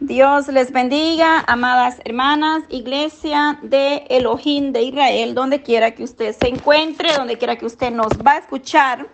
Dios 0.00 0.48
les 0.48 0.72
bendiga, 0.72 1.44
amadas 1.46 2.00
hermanas, 2.06 2.62
iglesia 2.70 3.58
de 3.60 4.06
Elohim 4.08 4.72
de 4.72 4.82
Israel, 4.84 5.34
donde 5.34 5.60
quiera 5.60 5.90
que 5.90 6.04
usted 6.04 6.34
se 6.34 6.48
encuentre, 6.48 7.14
donde 7.14 7.36
quiera 7.36 7.56
que 7.56 7.66
usted 7.66 7.90
nos 7.90 8.08
va 8.26 8.32
a 8.32 8.38
escuchar, 8.38 9.08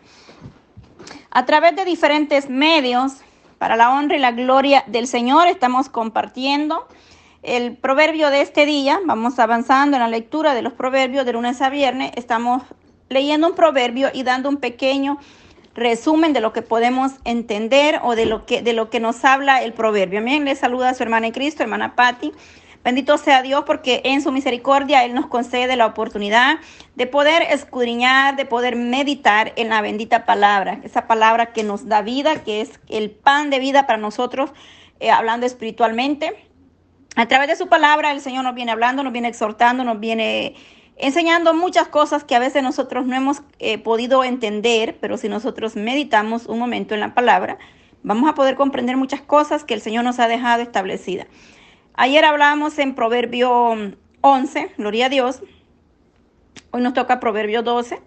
a 1.32 1.44
través 1.44 1.74
de 1.74 1.84
diferentes 1.84 2.48
medios, 2.48 3.14
para 3.58 3.74
la 3.74 3.90
honra 3.90 4.16
y 4.16 4.20
la 4.20 4.30
gloria 4.30 4.84
del 4.86 5.08
Señor, 5.08 5.48
estamos 5.48 5.88
compartiendo 5.88 6.86
el 7.42 7.76
proverbio 7.76 8.30
de 8.30 8.42
este 8.42 8.64
día. 8.64 9.00
Vamos 9.04 9.40
avanzando 9.40 9.96
en 9.96 10.02
la 10.02 10.08
lectura 10.08 10.54
de 10.54 10.62
los 10.62 10.72
proverbios 10.72 11.26
de 11.26 11.32
lunes 11.32 11.60
a 11.62 11.68
viernes. 11.68 12.12
Estamos 12.14 12.62
leyendo 13.08 13.48
un 13.48 13.54
proverbio 13.56 14.10
y 14.14 14.22
dando 14.22 14.48
un 14.48 14.58
pequeño 14.58 15.18
resumen 15.76 16.32
de 16.32 16.40
lo 16.40 16.52
que 16.52 16.62
podemos 16.62 17.12
entender 17.24 18.00
o 18.02 18.16
de 18.16 18.26
lo 18.26 18.46
que, 18.46 18.62
de 18.62 18.72
lo 18.72 18.90
que 18.90 18.98
nos 18.98 19.24
habla 19.24 19.62
el 19.62 19.74
proverbio. 19.74 20.18
Amén. 20.18 20.44
Le 20.44 20.56
saluda 20.56 20.90
a 20.90 20.94
su 20.94 21.02
hermana 21.02 21.26
en 21.26 21.32
Cristo, 21.32 21.62
hermana 21.62 21.94
Patti. 21.94 22.32
Bendito 22.82 23.18
sea 23.18 23.42
Dios 23.42 23.64
porque 23.66 24.00
en 24.04 24.22
su 24.22 24.32
misericordia 24.32 25.04
Él 25.04 25.12
nos 25.12 25.26
concede 25.26 25.76
la 25.76 25.86
oportunidad 25.86 26.58
de 26.94 27.06
poder 27.06 27.42
escudriñar, 27.50 28.36
de 28.36 28.46
poder 28.46 28.76
meditar 28.76 29.52
en 29.56 29.68
la 29.68 29.82
bendita 29.82 30.24
palabra, 30.24 30.80
esa 30.84 31.06
palabra 31.06 31.46
que 31.46 31.64
nos 31.64 31.88
da 31.88 32.02
vida, 32.02 32.44
que 32.44 32.60
es 32.60 32.80
el 32.88 33.10
pan 33.10 33.50
de 33.50 33.58
vida 33.58 33.86
para 33.86 33.98
nosotros, 33.98 34.50
eh, 35.00 35.10
hablando 35.10 35.46
espiritualmente. 35.46 36.48
A 37.16 37.26
través 37.26 37.48
de 37.48 37.56
su 37.56 37.66
palabra 37.66 38.12
el 38.12 38.20
Señor 38.20 38.44
nos 38.44 38.54
viene 38.54 38.70
hablando, 38.72 39.02
nos 39.02 39.12
viene 39.12 39.28
exhortando, 39.28 39.82
nos 39.82 39.98
viene 39.98 40.54
enseñando 40.96 41.54
muchas 41.54 41.88
cosas 41.88 42.24
que 42.24 42.34
a 42.34 42.38
veces 42.38 42.62
nosotros 42.62 43.06
no 43.06 43.14
hemos 43.14 43.42
eh, 43.58 43.78
podido 43.78 44.24
entender, 44.24 44.96
pero 45.00 45.16
si 45.18 45.28
nosotros 45.28 45.76
meditamos 45.76 46.46
un 46.46 46.58
momento 46.58 46.94
en 46.94 47.00
la 47.00 47.14
palabra, 47.14 47.58
vamos 48.02 48.28
a 48.28 48.34
poder 48.34 48.56
comprender 48.56 48.96
muchas 48.96 49.20
cosas 49.20 49.64
que 49.64 49.74
el 49.74 49.80
Señor 49.80 50.04
nos 50.04 50.18
ha 50.18 50.28
dejado 50.28 50.62
establecidas. 50.62 51.26
Ayer 51.94 52.24
hablamos 52.24 52.78
en 52.78 52.94
Proverbio 52.94 53.94
11, 54.20 54.72
gloria 54.78 55.06
a 55.06 55.08
Dios. 55.08 55.42
Hoy 56.70 56.82
nos 56.82 56.94
toca 56.94 57.20
Proverbio 57.20 57.62
12. 57.62 58.00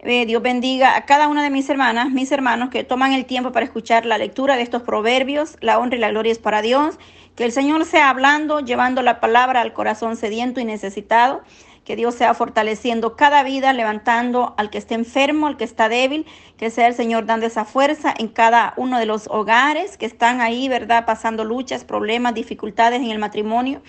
Eh, 0.00 0.26
Dios 0.26 0.42
bendiga 0.42 0.96
a 0.96 1.06
cada 1.06 1.28
una 1.28 1.42
de 1.42 1.48
mis 1.48 1.68
hermanas, 1.70 2.10
mis 2.10 2.30
hermanos 2.30 2.68
que 2.68 2.84
toman 2.84 3.12
el 3.12 3.24
tiempo 3.24 3.52
para 3.52 3.64
escuchar 3.64 4.04
la 4.04 4.18
lectura 4.18 4.56
de 4.56 4.62
estos 4.62 4.82
proverbios. 4.82 5.56
La 5.60 5.78
honra 5.78 5.96
y 5.96 6.00
la 6.00 6.10
gloria 6.10 6.32
es 6.32 6.38
para 6.38 6.60
Dios. 6.60 6.98
Que 7.34 7.44
el 7.44 7.52
Señor 7.52 7.86
sea 7.86 8.10
hablando, 8.10 8.60
llevando 8.60 9.00
la 9.00 9.20
palabra 9.20 9.62
al 9.62 9.72
corazón 9.72 10.16
sediento 10.16 10.60
y 10.60 10.64
necesitado 10.66 11.42
que 11.84 11.96
Dios 11.96 12.14
sea 12.14 12.32
fortaleciendo 12.34 13.14
cada 13.14 13.42
vida, 13.42 13.72
levantando 13.72 14.54
al 14.56 14.70
que 14.70 14.78
esté 14.78 14.94
enfermo, 14.94 15.46
al 15.46 15.56
que 15.56 15.64
está 15.64 15.88
débil, 15.88 16.26
que 16.56 16.70
sea 16.70 16.86
el 16.86 16.94
Señor 16.94 17.26
dando 17.26 17.46
esa 17.46 17.64
fuerza 17.64 18.14
en 18.16 18.28
cada 18.28 18.72
uno 18.76 18.98
de 18.98 19.06
los 19.06 19.26
hogares 19.28 19.98
que 19.98 20.06
están 20.06 20.40
ahí, 20.40 20.68
¿verdad? 20.68 21.04
Pasando 21.04 21.44
luchas, 21.44 21.84
problemas, 21.84 22.34
dificultades 22.34 23.00
en 23.00 23.10
el 23.10 23.18
matrimonio. 23.18 23.82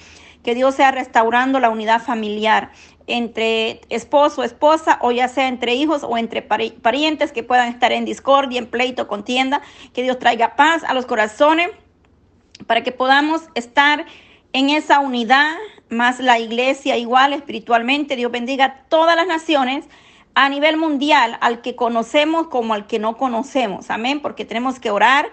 Que 0.44 0.54
Dios 0.54 0.76
sea 0.76 0.92
restaurando 0.92 1.60
la 1.60 1.70
unidad 1.70 2.04
familiar 2.04 2.72
entre 3.08 3.82
esposo, 3.90 4.44
esposa, 4.44 5.00
o 5.02 5.12
ya 5.12 5.28
sea 5.28 5.48
entre 5.48 5.74
hijos 5.74 6.04
o 6.04 6.18
entre 6.18 6.42
parientes 6.42 7.32
que 7.32 7.44
puedan 7.44 7.70
estar 7.70 7.92
en 7.92 8.06
discordia, 8.06 8.60
en 8.60 8.68
pleito, 8.68 9.08
contienda. 9.08 9.62
Que 9.94 10.04
Dios 10.04 10.20
traiga 10.20 10.56
paz 10.56 10.84
a 10.84 10.94
los 10.94 11.06
corazones 11.06 11.70
para 12.68 12.84
que 12.84 12.92
podamos 12.92 13.44
estar 13.56 14.06
en 14.54 14.70
esa 14.70 15.00
unidad, 15.00 15.54
más 15.90 16.20
la 16.20 16.40
iglesia 16.40 16.98
igual 16.98 17.34
espiritualmente. 17.34 18.16
Dios 18.16 18.32
bendiga 18.32 18.66
a 18.66 18.76
todas 18.90 19.16
las 19.16 19.28
naciones 19.28 19.86
a 20.34 20.50
nivel 20.50 20.78
mundial, 20.78 21.38
al 21.42 21.62
que 21.62 21.76
conocemos 21.76 22.48
como 22.48 22.74
al 22.74 22.88
que 22.88 23.00
no 23.00 23.18
conocemos. 23.18 23.90
Amén, 23.90 24.22
porque 24.22 24.46
tenemos 24.46 24.80
que 24.80 24.92
orar 24.92 25.32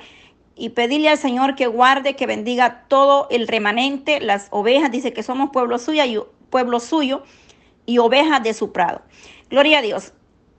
y 0.55 0.71
pedirle 0.71 1.09
al 1.09 1.19
Señor 1.19 1.57
que 1.57 1.67
guarde, 1.67 2.15
que 2.15 2.27
bendiga 2.27 2.85
todo 2.89 3.27
el 3.31 3.49
remanente, 3.49 4.21
las 4.21 4.49
ovejas. 4.51 4.91
Dice 4.91 5.13
que 5.13 5.23
somos 5.23 5.51
pueblo 5.51 5.79
suyo 5.79 6.05
y 6.05 6.21
pueblo 6.51 6.79
suyo 6.79 7.25
y 7.85 7.99
ovejas 7.99 8.43
de 8.43 8.55
su 8.55 8.73
prado. 8.73 9.03
Gloria 9.51 9.79
a 9.79 9.83
Dios. 9.83 10.13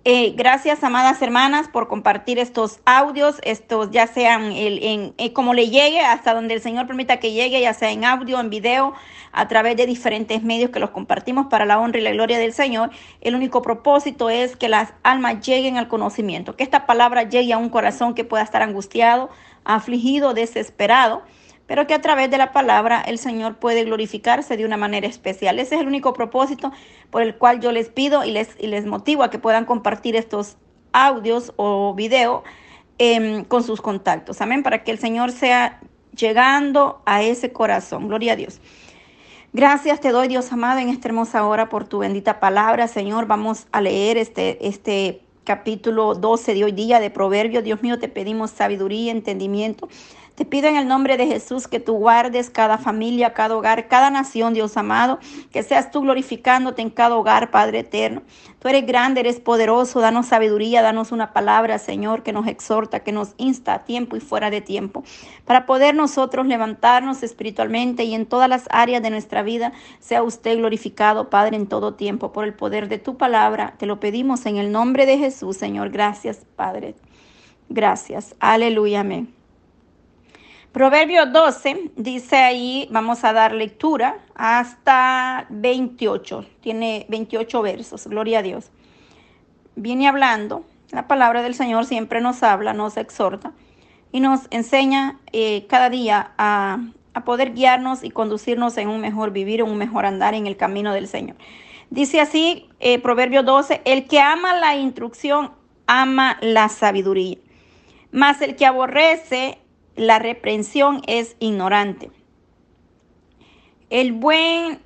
Eh, 0.05 0.33
gracias, 0.35 0.83
amadas 0.83 1.21
hermanas, 1.21 1.69
por 1.69 1.87
compartir 1.87 2.37
estos 2.37 2.81
audios, 2.83 3.39
estos 3.43 3.89
ya 3.91 4.05
sean 4.05 4.51
el, 4.51 4.83
en, 4.83 5.13
eh, 5.17 5.31
como 5.31 5.53
le 5.53 5.69
llegue, 5.69 6.01
hasta 6.01 6.33
donde 6.33 6.55
el 6.55 6.61
Señor 6.61 6.87
permita 6.87 7.21
que 7.21 7.31
llegue, 7.31 7.61
ya 7.61 7.73
sea 7.73 7.89
en 7.89 8.03
audio, 8.03 8.41
en 8.41 8.49
video, 8.49 8.93
a 9.31 9.47
través 9.47 9.77
de 9.77 9.85
diferentes 9.85 10.43
medios 10.43 10.71
que 10.71 10.81
los 10.81 10.89
compartimos 10.89 11.47
para 11.47 11.65
la 11.65 11.79
honra 11.79 11.99
y 11.99 12.01
la 12.01 12.11
gloria 12.11 12.37
del 12.37 12.51
Señor. 12.51 12.89
El 13.21 13.33
único 13.33 13.61
propósito 13.61 14.29
es 14.29 14.57
que 14.57 14.67
las 14.67 14.93
almas 15.03 15.39
lleguen 15.39 15.77
al 15.77 15.87
conocimiento, 15.87 16.57
que 16.57 16.65
esta 16.65 16.85
palabra 16.85 17.23
llegue 17.23 17.53
a 17.53 17.57
un 17.57 17.69
corazón 17.69 18.13
que 18.13 18.25
pueda 18.25 18.43
estar 18.43 18.61
angustiado, 18.61 19.29
afligido, 19.63 20.33
desesperado 20.33 21.23
pero 21.73 21.87
que 21.87 21.95
a 21.95 22.01
través 22.03 22.29
de 22.29 22.37
la 22.37 22.51
palabra 22.51 23.01
el 23.01 23.17
Señor 23.17 23.55
puede 23.55 23.83
glorificarse 23.83 24.57
de 24.57 24.63
una 24.63 24.77
manera 24.77 25.07
especial. 25.07 25.57
Ese 25.57 25.73
es 25.73 25.81
el 25.81 25.87
único 25.87 26.13
propósito 26.13 26.71
por 27.09 27.23
el 27.23 27.35
cual 27.35 27.61
yo 27.61 27.71
les 27.71 27.89
pido 27.89 28.23
y 28.23 28.29
les, 28.29 28.55
y 28.59 28.67
les 28.67 28.85
motivo 28.85 29.23
a 29.23 29.31
que 29.31 29.39
puedan 29.39 29.65
compartir 29.65 30.15
estos 30.15 30.57
audios 30.91 31.51
o 31.55 31.95
videos 31.95 32.43
em, 32.99 33.43
con 33.43 33.63
sus 33.63 33.81
contactos. 33.81 34.39
Amén, 34.39 34.61
para 34.61 34.83
que 34.83 34.91
el 34.91 34.99
Señor 34.99 35.31
sea 35.31 35.79
llegando 36.15 37.01
a 37.07 37.23
ese 37.23 37.51
corazón. 37.51 38.07
Gloria 38.07 38.33
a 38.33 38.35
Dios. 38.35 38.61
Gracias 39.51 39.99
te 39.99 40.09
doy, 40.09 40.27
Dios 40.27 40.51
amado, 40.51 40.79
en 40.79 40.89
esta 40.89 41.07
hermosa 41.07 41.43
hora 41.43 41.69
por 41.69 41.87
tu 41.87 41.97
bendita 41.97 42.39
palabra, 42.39 42.87
Señor. 42.87 43.25
Vamos 43.25 43.65
a 43.71 43.81
leer 43.81 44.17
este, 44.17 44.67
este 44.67 45.23
capítulo 45.43 46.13
12 46.13 46.53
de 46.53 46.65
hoy 46.65 46.71
día 46.71 46.99
de 46.99 47.09
Proverbios. 47.09 47.63
Dios 47.63 47.81
mío, 47.81 47.97
te 47.97 48.09
pedimos 48.09 48.51
sabiduría, 48.51 49.11
entendimiento 49.11 49.89
te 50.35 50.45
pido 50.45 50.67
en 50.67 50.77
el 50.77 50.87
nombre 50.87 51.15
de 51.15 51.27
Jesús 51.27 51.67
que 51.67 51.79
tú 51.79 51.93
guardes 51.93 52.49
cada 52.49 52.79
familia, 52.79 53.33
cada 53.33 53.55
hogar, 53.55 53.87
cada 53.87 54.09
nación, 54.09 54.55
Dios 54.55 54.77
amado, 54.77 55.19
que 55.51 55.61
seas 55.61 55.91
tú 55.91 56.01
glorificándote 56.01 56.81
en 56.81 56.89
cada 56.89 57.15
hogar, 57.15 57.51
Padre 57.51 57.79
eterno. 57.79 58.23
Tú 58.57 58.67
eres 58.67 58.85
grande, 58.87 59.19
eres 59.19 59.39
poderoso, 59.39 59.99
danos 59.99 60.27
sabiduría, 60.27 60.81
danos 60.81 61.11
una 61.11 61.33
palabra, 61.33 61.77
Señor, 61.77 62.23
que 62.23 62.33
nos 62.33 62.47
exhorta, 62.47 63.01
que 63.01 63.11
nos 63.11 63.35
insta 63.37 63.75
a 63.75 63.83
tiempo 63.83 64.15
y 64.15 64.21
fuera 64.21 64.49
de 64.49 64.61
tiempo, 64.61 65.03
para 65.45 65.67
poder 65.67 65.93
nosotros 65.93 66.47
levantarnos 66.47 67.21
espiritualmente 67.21 68.03
y 68.03 68.15
en 68.15 68.25
todas 68.25 68.49
las 68.49 68.67
áreas 68.71 69.03
de 69.03 69.11
nuestra 69.11 69.43
vida 69.43 69.71
sea 69.99 70.23
usted 70.23 70.57
glorificado, 70.57 71.29
Padre, 71.29 71.57
en 71.57 71.67
todo 71.67 71.93
tiempo, 71.93 72.31
por 72.31 72.45
el 72.45 72.55
poder 72.55 72.87
de 72.87 72.97
tu 72.97 73.17
palabra. 73.17 73.75
Te 73.77 73.85
lo 73.85 73.99
pedimos 73.99 74.47
en 74.47 74.57
el 74.57 74.71
nombre 74.71 75.05
de 75.05 75.19
Jesús, 75.19 75.57
Señor. 75.57 75.91
Gracias, 75.91 76.45
Padre. 76.55 76.95
Gracias. 77.69 78.35
Aleluya. 78.39 79.01
Amén. 79.01 79.42
Proverbio 80.73 81.27
12 81.27 81.91
dice 81.97 82.35
ahí, 82.35 82.87
vamos 82.89 83.23
a 83.23 83.31
dar 83.31 83.53
lectura 83.53 84.17
hasta 84.33 85.45
28, 85.51 86.47
tiene 86.61 87.05
28 87.09 87.61
versos, 87.61 88.07
gloria 88.07 88.39
a 88.39 88.41
Dios. 88.41 88.71
Viene 89.75 90.07
hablando, 90.07 90.65
la 90.89 91.07
palabra 91.07 91.43
del 91.43 91.53
Señor 91.53 91.85
siempre 91.85 92.21
nos 92.21 92.41
habla, 92.41 92.73
nos 92.73 92.97
exhorta 92.97 93.51
y 94.11 94.19
nos 94.19 94.47
enseña 94.49 95.19
eh, 95.31 95.67
cada 95.69 95.91
día 95.91 96.31
a, 96.39 96.79
poder 97.23 97.53
guiarnos 97.53 98.03
y 98.03 98.09
conducirnos 98.09 98.75
en 98.77 98.89
un 98.89 98.99
mejor 98.99 99.29
vivir, 99.29 99.59
en 99.59 99.67
un 99.67 99.77
mejor 99.77 100.07
andar 100.07 100.33
en 100.33 100.47
el 100.47 100.57
camino 100.57 100.91
del 100.91 101.07
Señor. 101.07 101.35
Dice 101.91 102.19
así, 102.19 102.67
eh, 102.79 102.97
Proverbio 102.97 103.43
12, 103.43 103.83
el 103.85 104.07
que 104.07 104.19
ama 104.19 104.55
la 104.55 104.75
instrucción 104.75 105.51
ama 105.85 106.39
la 106.41 106.67
sabiduría, 106.69 107.37
mas 108.11 108.41
el 108.41 108.55
que 108.55 108.65
aborrece 108.65 109.59
la 109.95 110.19
reprensión 110.19 111.01
es 111.07 111.35
ignorante. 111.39 112.11
El, 113.89 114.11
buen, 114.13 114.79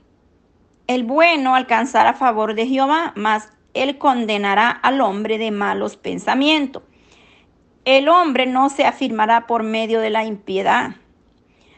el 0.87 1.03
bueno 1.03 1.55
alcanzará 1.55 2.13
favor 2.13 2.53
de 2.55 2.67
Jehová, 2.67 3.13
mas 3.15 3.49
él 3.73 3.97
condenará 3.97 4.69
al 4.69 5.01
hombre 5.01 5.37
de 5.37 5.51
malos 5.51 5.97
pensamientos. 5.97 6.83
El 7.85 8.09
hombre 8.09 8.47
no 8.47 8.69
se 8.69 8.85
afirmará 8.85 9.47
por 9.47 9.63
medio 9.63 10.01
de 10.01 10.09
la 10.09 10.25
impiedad, 10.25 10.95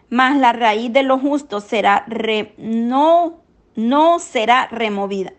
mas 0.10 0.38
la 0.38 0.54
raíz 0.54 0.92
de 0.92 1.04
lo 1.04 1.20
justo 1.20 1.62
será 1.62 2.06
no, 2.58 3.44
no 3.76 4.20
será 4.20 4.68
removida. 4.72 5.34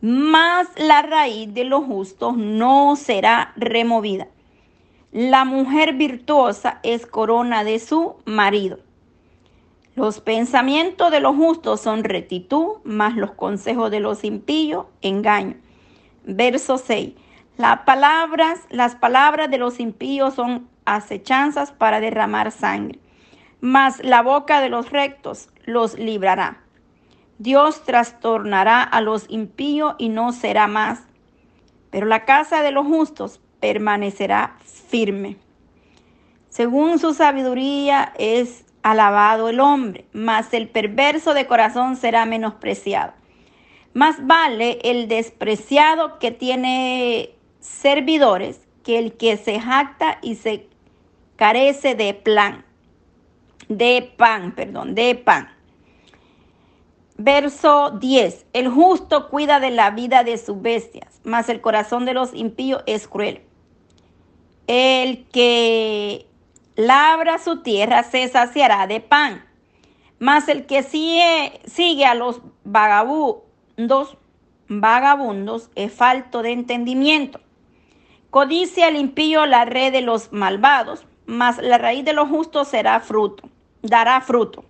Mas 0.00 0.68
la 0.76 1.02
raíz 1.02 1.54
de 1.54 1.64
los 1.64 1.84
justos 1.84 2.36
no 2.36 2.96
será 2.96 3.52
removida. 3.56 4.26
La 5.14 5.44
mujer 5.44 5.92
virtuosa 5.92 6.80
es 6.82 7.06
corona 7.06 7.62
de 7.62 7.78
su 7.78 8.16
marido. 8.24 8.80
Los 9.94 10.20
pensamientos 10.20 11.12
de 11.12 11.20
los 11.20 11.36
justos 11.36 11.80
son 11.80 12.02
rectitud, 12.02 12.78
mas 12.82 13.14
los 13.14 13.30
consejos 13.30 13.92
de 13.92 14.00
los 14.00 14.24
impíos, 14.24 14.86
engaño. 15.02 15.54
Verso 16.24 16.78
6. 16.78 17.12
Las 17.58 17.82
palabras, 17.82 18.62
las 18.70 18.96
palabras 18.96 19.48
de 19.52 19.58
los 19.58 19.78
impíos 19.78 20.34
son 20.34 20.68
acechanzas 20.84 21.70
para 21.70 22.00
derramar 22.00 22.50
sangre, 22.50 22.98
mas 23.60 24.02
la 24.02 24.20
boca 24.20 24.60
de 24.60 24.68
los 24.68 24.90
rectos 24.90 25.48
los 25.64 25.96
librará. 25.96 26.58
Dios 27.38 27.84
trastornará 27.84 28.82
a 28.82 29.00
los 29.00 29.26
impíos 29.28 29.94
y 29.96 30.08
no 30.08 30.32
será 30.32 30.66
más, 30.66 31.02
pero 31.92 32.04
la 32.04 32.24
casa 32.24 32.64
de 32.64 32.72
los 32.72 32.84
justos 32.84 33.40
permanecerá 33.60 34.56
firme. 34.94 35.36
Según 36.50 37.00
su 37.00 37.14
sabiduría 37.14 38.14
es 38.16 38.64
alabado 38.84 39.48
el 39.48 39.58
hombre, 39.58 40.04
mas 40.12 40.54
el 40.54 40.68
perverso 40.68 41.34
de 41.34 41.48
corazón 41.48 41.96
será 41.96 42.26
menospreciado. 42.26 43.12
Más 43.92 44.24
vale 44.24 44.78
el 44.84 45.08
despreciado 45.08 46.20
que 46.20 46.30
tiene 46.30 47.34
servidores 47.58 48.60
que 48.84 49.00
el 49.00 49.14
que 49.14 49.36
se 49.36 49.58
jacta 49.58 50.18
y 50.22 50.36
se 50.36 50.68
carece 51.34 51.96
de 51.96 52.14
plan, 52.14 52.64
de 53.68 54.14
pan, 54.16 54.54
perdón, 54.54 54.94
de 54.94 55.16
pan. 55.16 55.48
Verso 57.16 57.90
10. 57.98 58.46
El 58.52 58.68
justo 58.68 59.28
cuida 59.28 59.58
de 59.58 59.72
la 59.72 59.90
vida 59.90 60.22
de 60.22 60.38
sus 60.38 60.62
bestias, 60.62 61.20
mas 61.24 61.48
el 61.48 61.60
corazón 61.60 62.04
de 62.04 62.14
los 62.14 62.32
impíos 62.32 62.84
es 62.86 63.08
cruel. 63.08 63.42
El 64.66 65.26
que 65.26 66.26
labra 66.76 67.38
su 67.38 67.62
tierra 67.62 68.02
se 68.02 68.28
saciará 68.28 68.86
de 68.86 69.00
pan, 69.00 69.44
mas 70.18 70.48
el 70.48 70.64
que 70.66 70.82
sigue, 70.82 72.06
a 72.06 72.14
los 72.14 72.40
vagabundos, 72.64 74.16
vagabundos 74.68 75.70
es 75.74 75.92
falto 75.92 76.42
de 76.42 76.52
entendimiento. 76.52 77.40
Codicia 78.30 78.88
el 78.88 78.96
impío 78.96 79.46
la 79.46 79.64
red 79.64 79.92
de 79.92 80.00
los 80.00 80.32
malvados, 80.32 81.06
mas 81.26 81.58
la 81.58 81.78
raíz 81.78 82.04
de 82.04 82.14
los 82.14 82.28
justos 82.28 82.68
será 82.68 83.00
fruto, 83.00 83.48
dará 83.82 84.20
fruto. 84.22 84.64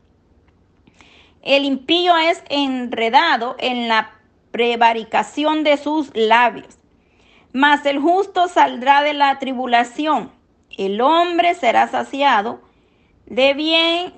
El 1.40 1.64
impío 1.64 2.16
es 2.16 2.42
enredado 2.48 3.54
en 3.58 3.86
la 3.86 4.10
prevaricación 4.50 5.62
de 5.62 5.76
sus 5.76 6.10
labios, 6.14 6.78
mas 7.54 7.86
el 7.86 8.00
justo 8.00 8.48
saldrá 8.48 9.02
de 9.02 9.14
la 9.14 9.38
tribulación. 9.38 10.32
El 10.76 11.00
hombre 11.00 11.54
será 11.54 11.86
saciado 11.86 12.60
de 13.26 13.54
bien 13.54 14.12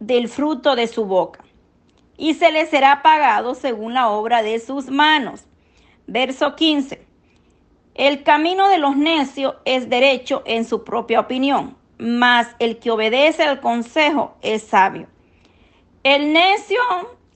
del 0.00 0.26
fruto 0.28 0.74
de 0.74 0.86
su 0.86 1.04
boca, 1.04 1.44
y 2.16 2.32
se 2.32 2.50
le 2.50 2.64
será 2.64 3.02
pagado 3.02 3.54
según 3.54 3.92
la 3.92 4.08
obra 4.08 4.42
de 4.42 4.58
sus 4.58 4.88
manos. 4.88 5.44
Verso 6.06 6.56
15. 6.56 7.06
El 7.94 8.22
camino 8.22 8.68
de 8.68 8.78
los 8.78 8.96
necios 8.96 9.56
es 9.66 9.90
derecho 9.90 10.42
en 10.46 10.64
su 10.64 10.82
propia 10.82 11.20
opinión, 11.20 11.76
mas 11.98 12.48
el 12.58 12.78
que 12.78 12.90
obedece 12.90 13.42
al 13.42 13.60
consejo 13.60 14.38
es 14.40 14.62
sabio. 14.62 15.08
El 16.04 16.32
necio 16.32 16.80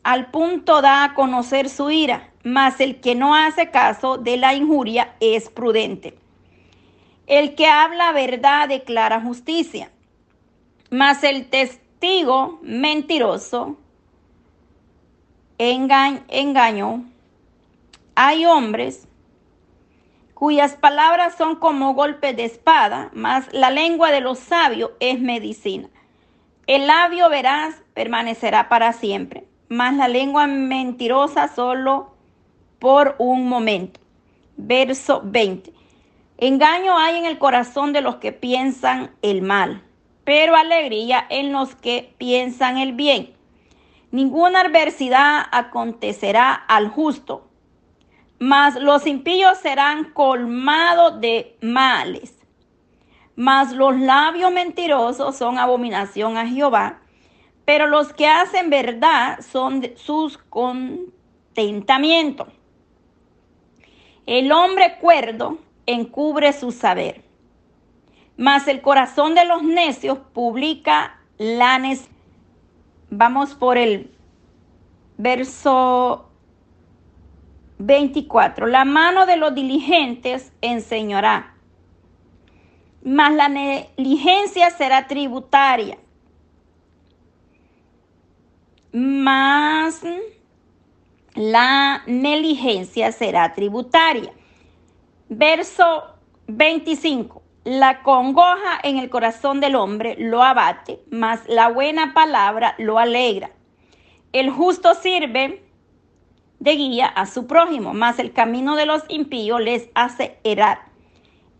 al 0.04 0.30
punto 0.30 0.80
da 0.82 1.02
a 1.02 1.14
conocer 1.14 1.68
su 1.68 1.90
ira, 1.90 2.30
mas 2.44 2.80
el 2.80 3.00
que 3.00 3.14
no 3.14 3.34
hace 3.34 3.70
caso 3.70 4.18
de 4.18 4.36
la 4.36 4.54
injuria 4.54 5.16
es 5.18 5.48
prudente. 5.48 6.16
El 7.26 7.54
que 7.54 7.66
habla 7.66 8.12
verdad 8.12 8.68
declara 8.68 9.20
justicia, 9.20 9.90
mas 10.90 11.24
el 11.24 11.48
testigo 11.48 12.60
mentiroso 12.62 13.78
engaño. 15.58 17.04
Hay 18.14 18.44
hombres 18.44 19.08
cuyas 20.34 20.74
palabras 20.76 21.36
son 21.36 21.56
como 21.56 21.94
golpes 21.94 22.36
de 22.36 22.44
espada, 22.44 23.10
mas 23.14 23.50
la 23.52 23.70
lengua 23.70 24.10
de 24.10 24.20
los 24.20 24.38
sabios 24.38 24.90
es 25.00 25.20
medicina. 25.20 25.88
El 26.66 26.86
labio 26.86 27.28
veraz 27.28 27.82
permanecerá 27.94 28.68
para 28.68 28.92
siempre, 28.92 29.44
mas 29.68 29.96
la 29.96 30.08
lengua 30.08 30.46
mentirosa 30.46 31.48
solo 31.48 32.14
por 32.78 33.16
un 33.18 33.48
momento. 33.48 34.00
Verso 34.56 35.22
20. 35.24 35.72
Engaño 36.38 36.98
hay 36.98 37.16
en 37.16 37.24
el 37.24 37.38
corazón 37.38 37.92
de 37.92 38.00
los 38.00 38.16
que 38.16 38.32
piensan 38.32 39.10
el 39.22 39.42
mal, 39.42 39.82
pero 40.24 40.56
alegría 40.56 41.26
en 41.28 41.52
los 41.52 41.74
que 41.74 42.14
piensan 42.18 42.78
el 42.78 42.92
bien. 42.92 43.34
Ninguna 44.10 44.60
adversidad 44.60 45.46
acontecerá 45.50 46.52
al 46.52 46.88
justo, 46.88 47.48
mas 48.38 48.76
los 48.76 49.06
impíos 49.06 49.58
serán 49.58 50.12
colmados 50.12 51.20
de 51.20 51.56
males 51.60 52.44
mas 53.36 53.72
los 53.72 53.98
labios 53.98 54.52
mentirosos 54.52 55.36
son 55.36 55.58
abominación 55.58 56.36
a 56.36 56.46
Jehová, 56.46 57.00
pero 57.64 57.86
los 57.86 58.12
que 58.12 58.26
hacen 58.26 58.70
verdad 58.70 59.38
son 59.40 59.82
sus 59.96 60.38
contentamientos. 60.38 62.48
El 64.26 64.50
hombre 64.52 64.98
cuerdo 65.00 65.58
encubre 65.86 66.52
su 66.52 66.72
saber, 66.72 67.22
mas 68.36 68.68
el 68.68 68.80
corazón 68.80 69.34
de 69.34 69.44
los 69.44 69.62
necios 69.62 70.18
publica 70.32 71.18
la 71.38 71.80
Vamos 73.10 73.54
por 73.54 73.78
el 73.78 74.10
verso 75.18 76.30
24. 77.78 78.66
La 78.66 78.84
mano 78.84 79.26
de 79.26 79.36
los 79.36 79.54
diligentes 79.54 80.52
enseñará 80.60 81.54
mas 83.04 83.34
la 83.34 83.48
negligencia 83.48 84.70
será 84.70 85.06
tributaria. 85.06 85.98
Más 88.94 90.02
la 91.34 92.02
negligencia 92.06 93.12
será 93.12 93.52
tributaria. 93.52 94.32
Verso 95.28 96.04
25. 96.46 97.42
La 97.64 98.02
congoja 98.02 98.78
en 98.82 98.98
el 98.98 99.10
corazón 99.10 99.60
del 99.60 99.74
hombre 99.74 100.16
lo 100.18 100.42
abate, 100.42 101.00
mas 101.10 101.40
la 101.48 101.68
buena 101.68 102.14
palabra 102.14 102.74
lo 102.78 102.98
alegra. 102.98 103.50
El 104.32 104.50
justo 104.50 104.94
sirve 104.94 105.64
de 106.60 106.76
guía 106.76 107.06
a 107.06 107.26
su 107.26 107.46
prójimo, 107.46 107.94
mas 107.94 108.18
el 108.18 108.32
camino 108.32 108.76
de 108.76 108.86
los 108.86 109.02
impíos 109.08 109.60
les 109.60 109.88
hace 109.94 110.38
erar 110.44 110.94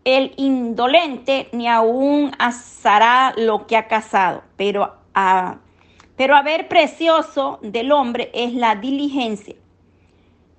el 0.05 0.33
indolente 0.37 1.49
ni 1.51 1.67
aún 1.67 2.31
asará 2.37 3.33
lo 3.35 3.65
que 3.65 3.75
ha 3.75 3.87
cazado, 3.87 4.43
pero 4.55 4.95
a, 5.15 5.57
pero 6.15 6.35
a 6.35 6.41
ver 6.41 6.67
precioso 6.67 7.59
del 7.61 7.91
hombre 7.91 8.31
es 8.33 8.53
la 8.53 8.75
diligencia. 8.75 9.55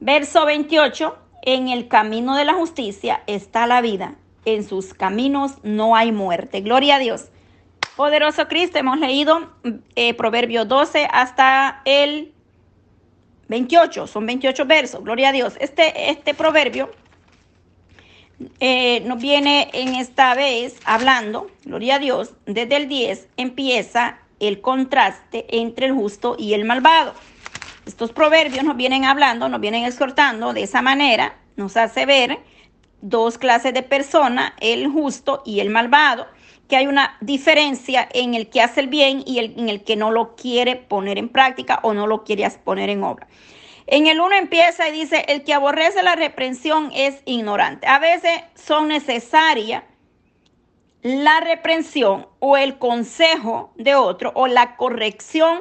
Verso 0.00 0.44
28, 0.44 1.16
en 1.42 1.68
el 1.68 1.88
camino 1.88 2.36
de 2.36 2.44
la 2.44 2.54
justicia 2.54 3.22
está 3.26 3.66
la 3.66 3.80
vida, 3.80 4.16
en 4.44 4.64
sus 4.64 4.92
caminos 4.94 5.54
no 5.62 5.96
hay 5.96 6.12
muerte. 6.12 6.60
Gloria 6.60 6.96
a 6.96 6.98
Dios. 6.98 7.30
Poderoso 7.96 8.46
Cristo, 8.46 8.78
hemos 8.78 8.98
leído 8.98 9.52
eh, 9.94 10.12
Proverbio 10.14 10.66
12 10.66 11.08
hasta 11.10 11.80
el 11.86 12.34
28, 13.48 14.06
son 14.06 14.26
28 14.26 14.66
versos, 14.66 15.02
gloria 15.02 15.30
a 15.30 15.32
Dios. 15.32 15.54
Este, 15.60 16.10
este 16.10 16.34
proverbio 16.34 16.90
eh, 18.60 19.00
nos 19.06 19.18
viene 19.18 19.70
en 19.72 19.94
esta 19.94 20.34
vez 20.34 20.78
hablando, 20.84 21.50
gloria 21.64 21.94
a 21.94 21.98
Dios, 21.98 22.34
desde 22.44 22.76
el 22.76 22.88
10 22.88 23.28
empieza 23.36 24.18
el 24.40 24.60
contraste 24.60 25.46
entre 25.48 25.86
el 25.86 25.92
justo 25.92 26.36
y 26.38 26.54
el 26.54 26.64
malvado. 26.64 27.14
Estos 27.86 28.12
proverbios 28.12 28.64
nos 28.64 28.76
vienen 28.76 29.04
hablando, 29.04 29.48
nos 29.48 29.60
vienen 29.60 29.84
exhortando 29.84 30.52
de 30.52 30.64
esa 30.64 30.82
manera, 30.82 31.36
nos 31.56 31.76
hace 31.76 32.04
ver 32.04 32.38
dos 33.00 33.38
clases 33.38 33.72
de 33.74 33.82
personas, 33.82 34.52
el 34.60 34.88
justo 34.88 35.42
y 35.44 35.60
el 35.60 35.70
malvado, 35.70 36.26
que 36.68 36.76
hay 36.76 36.86
una 36.88 37.16
diferencia 37.20 38.08
en 38.12 38.34
el 38.34 38.48
que 38.48 38.60
hace 38.60 38.80
el 38.80 38.88
bien 38.88 39.22
y 39.24 39.38
en 39.38 39.68
el 39.68 39.84
que 39.84 39.94
no 39.94 40.10
lo 40.10 40.34
quiere 40.34 40.74
poner 40.74 41.16
en 41.16 41.28
práctica 41.28 41.78
o 41.82 41.94
no 41.94 42.06
lo 42.06 42.24
quiere 42.24 42.50
poner 42.64 42.90
en 42.90 43.04
obra. 43.04 43.28
En 43.86 44.08
el 44.08 44.20
1 44.20 44.34
empieza 44.34 44.88
y 44.88 44.92
dice, 44.92 45.24
el 45.28 45.44
que 45.44 45.54
aborrece 45.54 46.02
la 46.02 46.16
reprensión 46.16 46.90
es 46.92 47.22
ignorante. 47.24 47.86
A 47.86 48.00
veces 48.00 48.32
son 48.56 48.88
necesarias 48.88 49.84
la 51.06 51.40
reprensión 51.40 52.26
o 52.40 52.56
el 52.56 52.78
consejo 52.78 53.72
de 53.76 53.94
otro 53.94 54.32
o 54.34 54.46
la 54.46 54.76
corrección 54.76 55.60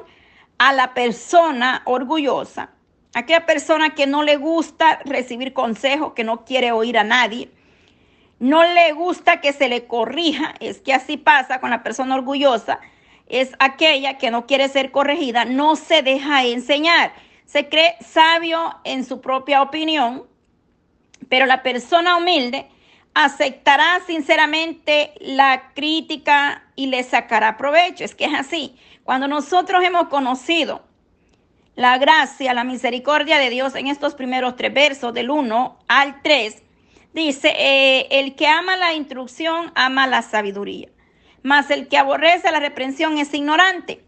a 0.58 0.74
la 0.74 0.94
persona 0.94 1.84
orgullosa. 1.86 2.72
Aquella 3.14 3.46
persona 3.46 3.96
que 3.96 4.08
no 4.08 4.24
le 4.24 4.38
gusta 4.38 5.00
recibir 5.06 5.54
consejo, 5.54 6.14
que 6.14 6.24
no 6.24 6.46
quiere 6.46 6.72
oír 6.72 6.98
a 6.98 7.04
nadie, 7.04 7.52
no 8.40 8.64
le 8.64 8.92
gusta 8.94 9.40
que 9.40 9.54
se 9.54 9.70
le 9.70 9.86
corrija, 9.86 10.56
es 10.60 10.82
que 10.82 10.94
así 10.94 11.16
pasa 11.16 11.60
con 11.60 11.70
la 11.70 11.84
persona 11.84 12.16
orgullosa, 12.16 12.80
es 13.28 13.54
aquella 13.60 14.18
que 14.18 14.32
no 14.32 14.48
quiere 14.48 14.68
ser 14.68 14.92
corregida, 14.92 15.46
no 15.46 15.76
se 15.76 16.02
deja 16.02 16.44
enseñar 16.44 17.12
se 17.46 17.70
cree 17.70 17.96
sabio 18.02 18.76
en 18.84 19.06
su 19.06 19.22
propia 19.22 19.62
opinión, 19.62 20.24
pero 21.30 21.46
la 21.46 21.64
persona 21.64 22.18
humilde 22.18 22.68
aceptará 23.16 24.02
sinceramente 24.06 25.14
la 25.22 25.72
crítica 25.74 26.64
y 26.76 26.88
le 26.88 27.02
sacará 27.02 27.58
provecho. 27.58 28.04
Es 28.04 28.14
que 28.14 28.26
es 28.26 28.34
así. 28.34 28.76
Cuando 29.04 29.28
nosotros 29.28 29.84
hemos 29.84 30.10
conocido 30.10 30.84
la 31.76 31.98
gracia, 31.98 32.54
la 32.54 32.66
misericordia 32.66 33.38
de 33.38 33.50
Dios 33.50 33.74
en 33.76 33.88
estos 33.88 34.16
primeros 34.16 34.58
tres 34.58 34.74
versos, 34.74 35.14
del 35.14 35.30
1 35.30 35.80
al 35.88 36.22
3, 36.22 36.62
dice, 37.14 37.54
eh, 37.58 38.08
el 38.12 38.36
que 38.36 38.48
ama 38.48 38.76
la 38.76 38.94
instrucción 38.94 39.72
ama 39.76 40.08
la 40.08 40.22
sabiduría, 40.22 40.90
mas 41.42 41.72
el 41.72 41.88
que 41.88 41.98
aborrece 41.98 42.52
la 42.52 42.60
reprensión 42.60 43.18
es 43.18 43.34
ignorante. 43.34 44.04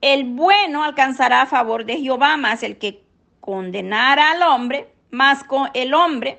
El 0.00 0.24
bueno 0.24 0.84
alcanzará 0.84 1.42
a 1.42 1.46
favor 1.46 1.84
de 1.84 1.98
Jehová, 1.98 2.36
mas 2.36 2.62
el 2.62 2.78
que 2.78 3.02
condenara 3.40 4.30
al 4.30 4.42
hombre, 4.42 4.92
más 5.10 5.42
con 5.42 5.70
el 5.74 5.92
hombre, 5.92 6.38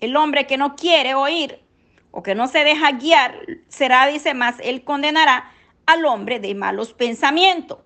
el 0.00 0.16
hombre 0.16 0.46
que 0.46 0.56
no 0.56 0.76
quiere 0.76 1.14
oír 1.14 1.60
o 2.10 2.22
que 2.22 2.34
no 2.34 2.48
se 2.48 2.64
deja 2.64 2.92
guiar, 2.92 3.34
será, 3.68 4.06
dice 4.06 4.34
más, 4.34 4.56
él 4.62 4.82
condenará 4.82 5.50
al 5.86 6.04
hombre 6.04 6.40
de 6.40 6.54
malos 6.54 6.92
pensamientos. 6.92 7.78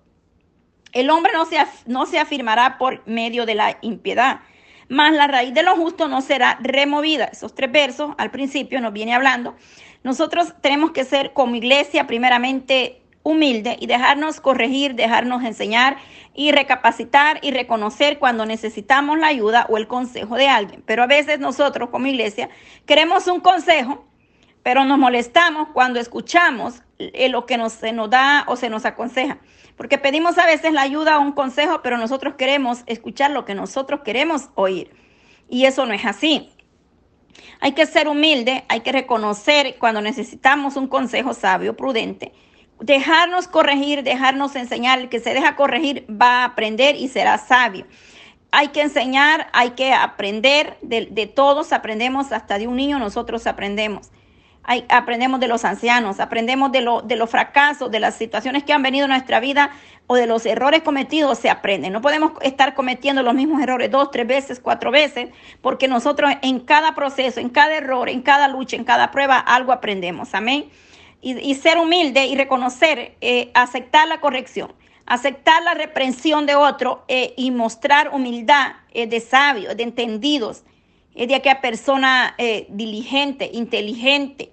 El 0.93 1.09
hombre 1.09 1.33
no 1.33 1.45
se, 1.45 1.57
no 1.85 2.05
se 2.05 2.19
afirmará 2.19 2.77
por 2.77 3.05
medio 3.07 3.45
de 3.45 3.55
la 3.55 3.77
impiedad, 3.81 4.39
mas 4.87 5.13
la 5.13 5.27
raíz 5.27 5.53
de 5.53 5.63
lo 5.63 5.75
justo 5.75 6.07
no 6.07 6.21
será 6.21 6.57
removida. 6.61 7.25
Esos 7.25 7.53
tres 7.53 7.71
versos 7.71 8.15
al 8.17 8.31
principio 8.31 8.79
nos 8.81 8.93
viene 8.93 9.13
hablando. 9.13 9.55
Nosotros 10.03 10.53
tenemos 10.61 10.91
que 10.91 11.03
ser 11.03 11.33
como 11.33 11.55
iglesia 11.55 12.07
primeramente 12.07 13.01
humilde 13.25 13.75
y 13.79 13.87
dejarnos 13.87 14.39
corregir, 14.39 14.93
dejarnos 14.93 15.43
enseñar 15.43 15.97
y 16.35 16.51
recapacitar 16.51 17.39
y 17.41 17.49
reconocer 17.49 18.19
cuando 18.19 18.45
necesitamos 18.45 19.17
la 19.17 19.27
ayuda 19.27 19.65
o 19.67 19.77
el 19.77 19.87
consejo 19.87 20.35
de 20.35 20.47
alguien. 20.47 20.83
Pero 20.85 21.01
a 21.01 21.07
veces 21.07 21.39
nosotros 21.39 21.89
como 21.89 22.05
iglesia 22.05 22.49
queremos 22.85 23.25
un 23.25 23.39
consejo, 23.39 24.05
pero 24.61 24.85
nos 24.85 24.99
molestamos 24.99 25.69
cuando 25.73 25.99
escuchamos 25.99 26.83
eh, 26.99 27.27
lo 27.29 27.47
que 27.47 27.57
nos, 27.57 27.73
se 27.73 27.93
nos 27.93 28.11
da 28.11 28.45
o 28.47 28.55
se 28.57 28.69
nos 28.69 28.85
aconseja. 28.85 29.39
Porque 29.75 29.97
pedimos 29.97 30.37
a 30.37 30.45
veces 30.45 30.71
la 30.71 30.83
ayuda 30.83 31.17
o 31.17 31.21
un 31.21 31.31
consejo, 31.31 31.81
pero 31.81 31.97
nosotros 31.97 32.35
queremos 32.35 32.83
escuchar 32.85 33.31
lo 33.31 33.43
que 33.43 33.55
nosotros 33.55 34.01
queremos 34.05 34.49
oír. 34.53 34.95
Y 35.49 35.65
eso 35.65 35.87
no 35.87 35.93
es 35.93 36.05
así. 36.05 36.51
Hay 37.59 37.71
que 37.71 37.87
ser 37.87 38.07
humilde, 38.07 38.65
hay 38.69 38.81
que 38.81 38.91
reconocer 38.91 39.77
cuando 39.79 39.99
necesitamos 39.99 40.75
un 40.75 40.87
consejo 40.87 41.33
sabio, 41.33 41.75
prudente. 41.75 42.33
Dejarnos 42.79 43.47
corregir, 43.47 44.03
dejarnos 44.03 44.55
enseñar. 44.55 44.99
El 44.99 45.09
que 45.09 45.19
se 45.19 45.33
deja 45.33 45.55
corregir 45.55 46.05
va 46.09 46.41
a 46.41 46.45
aprender 46.45 46.95
y 46.95 47.07
será 47.07 47.37
sabio. 47.37 47.85
Hay 48.51 48.69
que 48.69 48.81
enseñar, 48.81 49.47
hay 49.53 49.71
que 49.71 49.93
aprender, 49.93 50.77
de, 50.81 51.31
todos 51.33 51.73
aprendemos, 51.73 52.31
hasta 52.31 52.57
de 52.57 52.67
un 52.67 52.77
niño 52.77 52.99
nosotros 52.99 53.47
aprendemos 53.47 54.11
aprendemos 54.89 55.39
de 55.39 55.47
los 55.47 55.63
ancianos, 55.63 56.19
aprendemos 56.19 56.71
de, 56.71 56.81
lo, 56.81 57.01
de 57.01 57.15
los 57.15 57.29
fracasos, 57.29 57.91
de 57.91 57.99
las 57.99 58.15
situaciones 58.15 58.63
que 58.63 58.73
han 58.73 58.81
venido 58.81 59.05
en 59.05 59.11
nuestra 59.11 59.39
vida 59.39 59.71
o 60.07 60.15
de 60.15 60.27
los 60.27 60.45
errores 60.45 60.81
cometidos, 60.81 61.37
se 61.37 61.49
aprende. 61.49 61.89
No 61.89 62.01
podemos 62.01 62.33
estar 62.41 62.73
cometiendo 62.73 63.23
los 63.23 63.33
mismos 63.33 63.61
errores 63.61 63.89
dos, 63.91 64.11
tres 64.11 64.27
veces, 64.27 64.59
cuatro 64.59 64.91
veces, 64.91 65.29
porque 65.61 65.87
nosotros 65.87 66.31
en 66.41 66.59
cada 66.59 66.95
proceso, 66.95 67.39
en 67.39 67.49
cada 67.49 67.75
error, 67.75 68.09
en 68.09 68.21
cada 68.21 68.47
lucha, 68.47 68.75
en 68.75 68.83
cada 68.83 69.11
prueba, 69.11 69.37
algo 69.39 69.71
aprendemos. 69.71 70.33
Amén. 70.33 70.65
Y, 71.27 71.55
ser 71.55 71.79
humilde 71.79 72.27
y 72.27 72.35
reconocer, 72.35 73.17
eh, 73.19 73.49
aceptar 73.55 74.07
la 74.07 74.21
corrección, 74.21 74.71
aceptar 75.07 75.63
la 75.63 75.73
reprensión 75.73 76.45
de 76.45 76.53
otro 76.53 77.03
eh, 77.07 77.33
y 77.35 77.49
mostrar 77.49 78.11
humildad 78.13 78.73
eh, 78.93 79.07
de 79.07 79.19
sabios, 79.19 79.75
de 79.75 79.81
entendidos, 79.81 80.63
de 81.15 81.33
aquella 81.33 81.61
persona 81.61 82.35
diligente, 82.67 83.49
inteligente, 83.53 84.51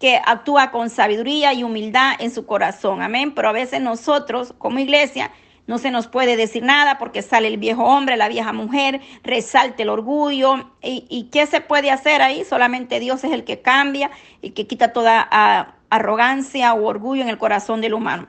que 0.00 0.16
actúa 0.16 0.72
con 0.72 0.90
sabiduría 0.90 1.52
y 1.52 1.62
humildad 1.62 2.14
en 2.18 2.32
su 2.32 2.46
corazón. 2.46 3.02
Amén. 3.02 3.32
Pero 3.32 3.50
a 3.50 3.52
veces 3.52 3.80
nosotros 3.80 4.54
como 4.58 4.80
iglesia 4.80 5.30
no 5.66 5.78
se 5.78 5.90
nos 5.90 6.08
puede 6.08 6.36
decir 6.36 6.62
nada 6.62 6.98
porque 6.98 7.22
sale 7.22 7.46
el 7.46 7.56
viejo 7.56 7.84
hombre, 7.84 8.16
la 8.16 8.28
vieja 8.28 8.52
mujer, 8.52 9.00
resalte 9.22 9.84
el 9.84 9.90
orgullo. 9.90 10.72
¿Y, 10.82 11.28
qué 11.30 11.46
se 11.46 11.60
puede 11.60 11.90
hacer 11.90 12.22
ahí? 12.22 12.44
Solamente 12.44 12.98
Dios 12.98 13.22
es 13.22 13.32
el 13.32 13.44
que 13.44 13.60
cambia 13.60 14.10
y 14.40 14.50
que 14.50 14.66
quita 14.66 14.92
toda 14.92 15.28
ah, 15.30 15.74
arrogancia 15.92 16.72
o 16.72 16.86
orgullo 16.86 17.20
en 17.20 17.28
el 17.28 17.36
corazón 17.36 17.82
del 17.82 17.92
humano. 17.92 18.26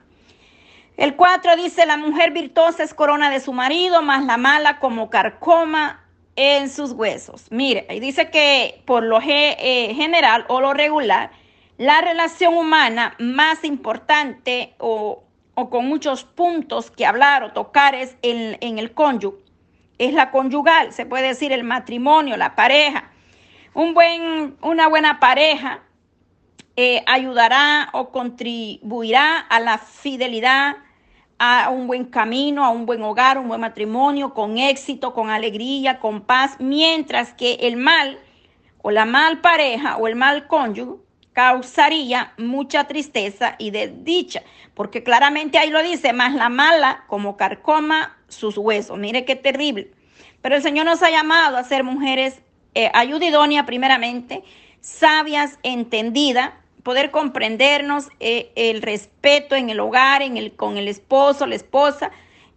El 0.98 1.16
4 1.16 1.56
dice, 1.56 1.86
la 1.86 1.96
mujer 1.96 2.32
virtuosa 2.32 2.84
es 2.84 2.94
corona 2.94 3.32
de 3.32 3.40
su 3.40 3.54
marido, 3.54 4.02
más 4.02 4.26
la 4.26 4.36
mala 4.36 4.80
como 4.80 5.10
carcoma 5.10 6.04
en 6.36 6.70
sus 6.70 6.92
huesos. 6.92 7.48
Mire, 7.52 7.88
dice 8.02 8.30
que 8.30 8.82
por 8.86 9.04
lo 9.04 9.20
eh, 9.22 9.94
general 9.96 10.46
o 10.50 10.60
lo 10.60 10.74
regular, 10.74 11.32
la 11.78 12.02
relación 12.02 12.54
humana 12.56 13.16
más 13.18 13.64
importante 13.64 14.76
o, 14.78 15.24
con 15.56 15.88
muchos 15.88 16.26
puntos 16.26 16.92
que 16.92 17.06
hablar 17.06 17.44
o 17.44 17.54
tocar 17.54 17.96
es 17.96 18.18
en, 18.22 18.78
el 18.78 18.94
cónyuge. 18.94 19.38
Es 20.00 20.14
la 20.14 20.32
conyugal, 20.32 20.92
se 20.92 21.06
puede 21.06 21.28
decir 21.28 21.54
el 21.54 21.64
matrimonio, 21.64 22.36
la 22.36 22.56
pareja. 22.56 23.10
Un 23.74 23.94
buen, 23.94 24.58
una 24.62 24.90
buena 24.90 25.20
pareja 25.20 25.82
eh, 26.76 27.04
ayudará 27.06 27.90
o 27.94 28.10
contribuirá 28.10 29.40
a 29.40 29.60
la 29.60 29.78
fidelidad, 29.78 30.78
a 31.38 31.70
un 31.70 31.88
buen 31.88 32.06
camino, 32.06 32.64
a 32.64 32.70
un 32.70 32.86
buen 32.86 33.02
hogar, 33.04 33.38
un 33.38 33.48
buen 33.48 33.62
matrimonio, 33.62 34.34
con 34.34 34.58
éxito, 34.58 35.14
con 35.14 35.30
alegría, 35.30 36.00
con 36.00 36.22
paz, 36.22 36.56
mientras 36.60 37.34
que 37.34 37.56
el 37.62 37.76
mal 37.76 38.20
o 38.82 38.92
la 38.92 39.06
mal 39.06 39.42
pareja 39.42 39.98
o 39.98 40.08
el 40.08 40.16
mal 40.16 40.48
cónyuge 40.48 41.02
causaría 41.34 42.34
mucha 42.38 42.86
tristeza 42.86 43.56
y 43.58 43.72
desdicha, 43.72 44.44
porque 44.76 45.04
claramente 45.04 45.58
ahí 45.58 45.70
lo 45.70 45.82
dice, 45.82 46.14
más 46.14 46.34
la 46.34 46.50
mala 46.50 47.04
como 47.08 47.38
carcoma 47.38 48.16
sus 48.28 48.58
huesos. 48.58 48.98
Mire 48.98 49.26
qué 49.26 49.36
terrible. 49.36 49.92
Pero 50.42 50.56
el 50.56 50.62
Señor 50.62 50.86
nos 50.86 51.02
ha 51.02 51.10
llamado 51.10 51.58
a 51.58 51.64
ser 51.64 51.84
mujeres 51.84 52.42
eh, 52.76 52.90
ayudidóneas 52.94 53.66
primeramente, 53.66 54.44
sabias, 54.82 55.58
entendidas, 55.64 56.52
poder 56.84 57.12
comprendernos 57.12 58.10
eh, 58.20 58.52
el 58.56 58.82
respeto 58.82 59.56
en 59.56 59.70
el 59.70 59.80
hogar, 59.80 60.22
en 60.22 60.38
el, 60.38 60.54
con 60.56 60.78
el 60.78 60.88
esposo, 60.88 61.48
la 61.48 61.56
esposa, 61.56 62.12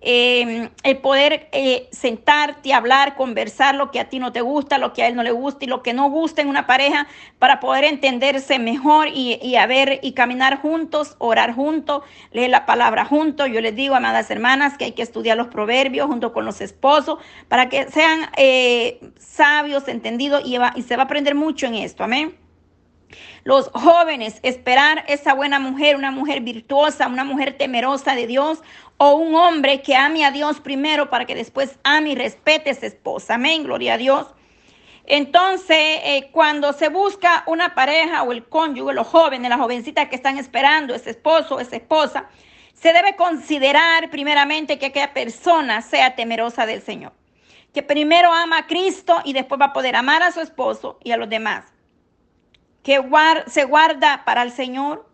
Em, 0.09 0.69
el 0.85 0.99
poder 0.99 1.49
eh, 1.51 1.89
sentarte, 1.91 2.73
hablar, 2.73 3.17
conversar 3.17 3.75
lo 3.75 3.91
que 3.91 3.99
a 3.99 4.09
ti 4.09 4.21
no 4.21 4.31
te 4.31 4.41
gusta, 4.41 4.79
lo 4.79 4.93
que 4.93 5.03
a 5.03 5.09
él 5.09 5.17
no 5.17 5.25
le 5.25 5.33
gusta 5.33 5.65
y 5.65 5.69
lo 5.69 5.83
que 5.83 5.95
no 5.95 6.11
gusta 6.11 6.43
en 6.43 6.49
una 6.49 6.65
pareja 6.65 7.09
para 7.41 7.59
poder 7.59 7.83
entenderse 7.83 8.61
mejor 8.61 9.09
y, 9.09 9.41
y 9.43 9.57
y 10.03 10.13
caminar 10.13 10.61
juntos, 10.61 11.17
orar 11.19 11.55
juntos, 11.55 12.03
leer 12.31 12.51
la 12.51 12.67
palabra 12.67 13.05
juntos. 13.05 13.49
Yo 13.49 13.61
les 13.61 13.75
digo, 13.75 13.97
amadas 13.97 14.31
hermanas, 14.31 14.79
que 14.79 14.85
hay 14.85 14.93
que 14.93 15.03
estudiar 15.03 15.37
los 15.37 15.49
proverbios 15.49 16.07
junto 16.07 16.33
con 16.33 16.45
los 16.45 16.61
esposos 16.61 17.19
para 17.49 17.69
que 17.69 17.91
sean 17.91 18.31
eh, 18.37 19.01
sabios, 19.19 19.89
entendidos 19.89 20.43
y, 20.45 20.57
y 20.77 20.83
se 20.83 20.95
va 20.95 21.03
a 21.03 21.07
aprender 21.07 21.35
mucho 21.35 21.67
en 21.67 21.75
esto. 21.75 22.05
Amén. 22.05 22.46
Los 23.47 23.71
jóvenes, 23.73 24.41
esperar 24.43 25.05
esa 25.07 25.33
buena 25.33 25.61
mujer, 25.61 25.95
una 25.95 26.11
mujer 26.11 26.41
virtuosa, 26.41 27.07
una 27.07 27.23
mujer 27.23 27.57
temerosa 27.57 28.17
de 28.17 28.27
Dios 28.27 28.61
o 28.97 29.15
un 29.15 29.37
hombre 29.37 29.83
que 29.83 29.95
ame 29.95 30.25
a 30.25 30.33
Dios 30.33 30.59
primero 30.59 31.11
para 31.11 31.27
que 31.27 31.37
después 31.37 31.79
ame 31.85 32.11
y 32.11 32.15
respete 32.17 32.71
a 32.71 32.75
su 32.75 32.87
esposa. 32.87 33.35
Amén, 33.35 33.63
gloria 33.63 33.95
a 33.95 33.99
Dios. 33.99 34.27
Entonces, 35.05 35.79
eh, 35.79 36.29
cuando 36.33 36.73
se 36.73 36.89
busca 36.89 37.45
una 37.47 37.77
pareja 37.77 38.25
o 38.25 38.33
el 38.33 38.49
cónyuge, 38.49 38.93
los 38.93 39.07
jóvenes, 39.07 39.49
las 39.49 39.61
jovencitas 39.61 40.09
que 40.09 40.17
están 40.17 40.39
esperando 40.39 40.93
ese 40.93 41.11
esposo 41.11 41.55
o 41.55 41.61
esa 41.61 41.77
esposa, 41.77 42.29
se 42.75 42.93
debe 42.93 43.15
considerar 43.15 44.11
primeramente 44.11 44.77
que 44.81 44.87
aquella 44.87 45.15
persona 45.15 45.83
sea 45.83 46.17
temerosa 46.17 46.67
del 46.67 46.83
Señor. 46.83 47.13
Que 47.73 47.85
primero 47.85 48.33
ama 48.33 48.59
a 48.59 48.67
Cristo 48.67 49.23
y 49.25 49.35
después 49.35 49.61
va 49.61 49.67
a 49.67 49.73
poder 49.73 49.95
amar 49.95 50.25
a 50.25 50.33
su 50.33 50.41
esposo 50.41 50.99
y 51.05 51.13
a 51.13 51.17
los 51.17 51.29
demás 51.29 51.76
que 52.87 53.03
se 53.49 53.65
guarda 53.65 54.23
para 54.25 54.45
el 54.45 54.53
Señor, 54.53 55.11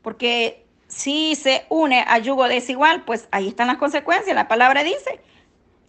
porque 0.00 0.64
si 0.88 1.34
se 1.34 1.66
une 1.68 2.02
a 2.08 2.16
yugo 2.16 2.48
desigual, 2.48 3.04
pues 3.04 3.28
ahí 3.30 3.48
están 3.48 3.66
las 3.66 3.76
consecuencias. 3.76 4.34
La 4.34 4.48
palabra 4.48 4.82
dice, 4.82 5.20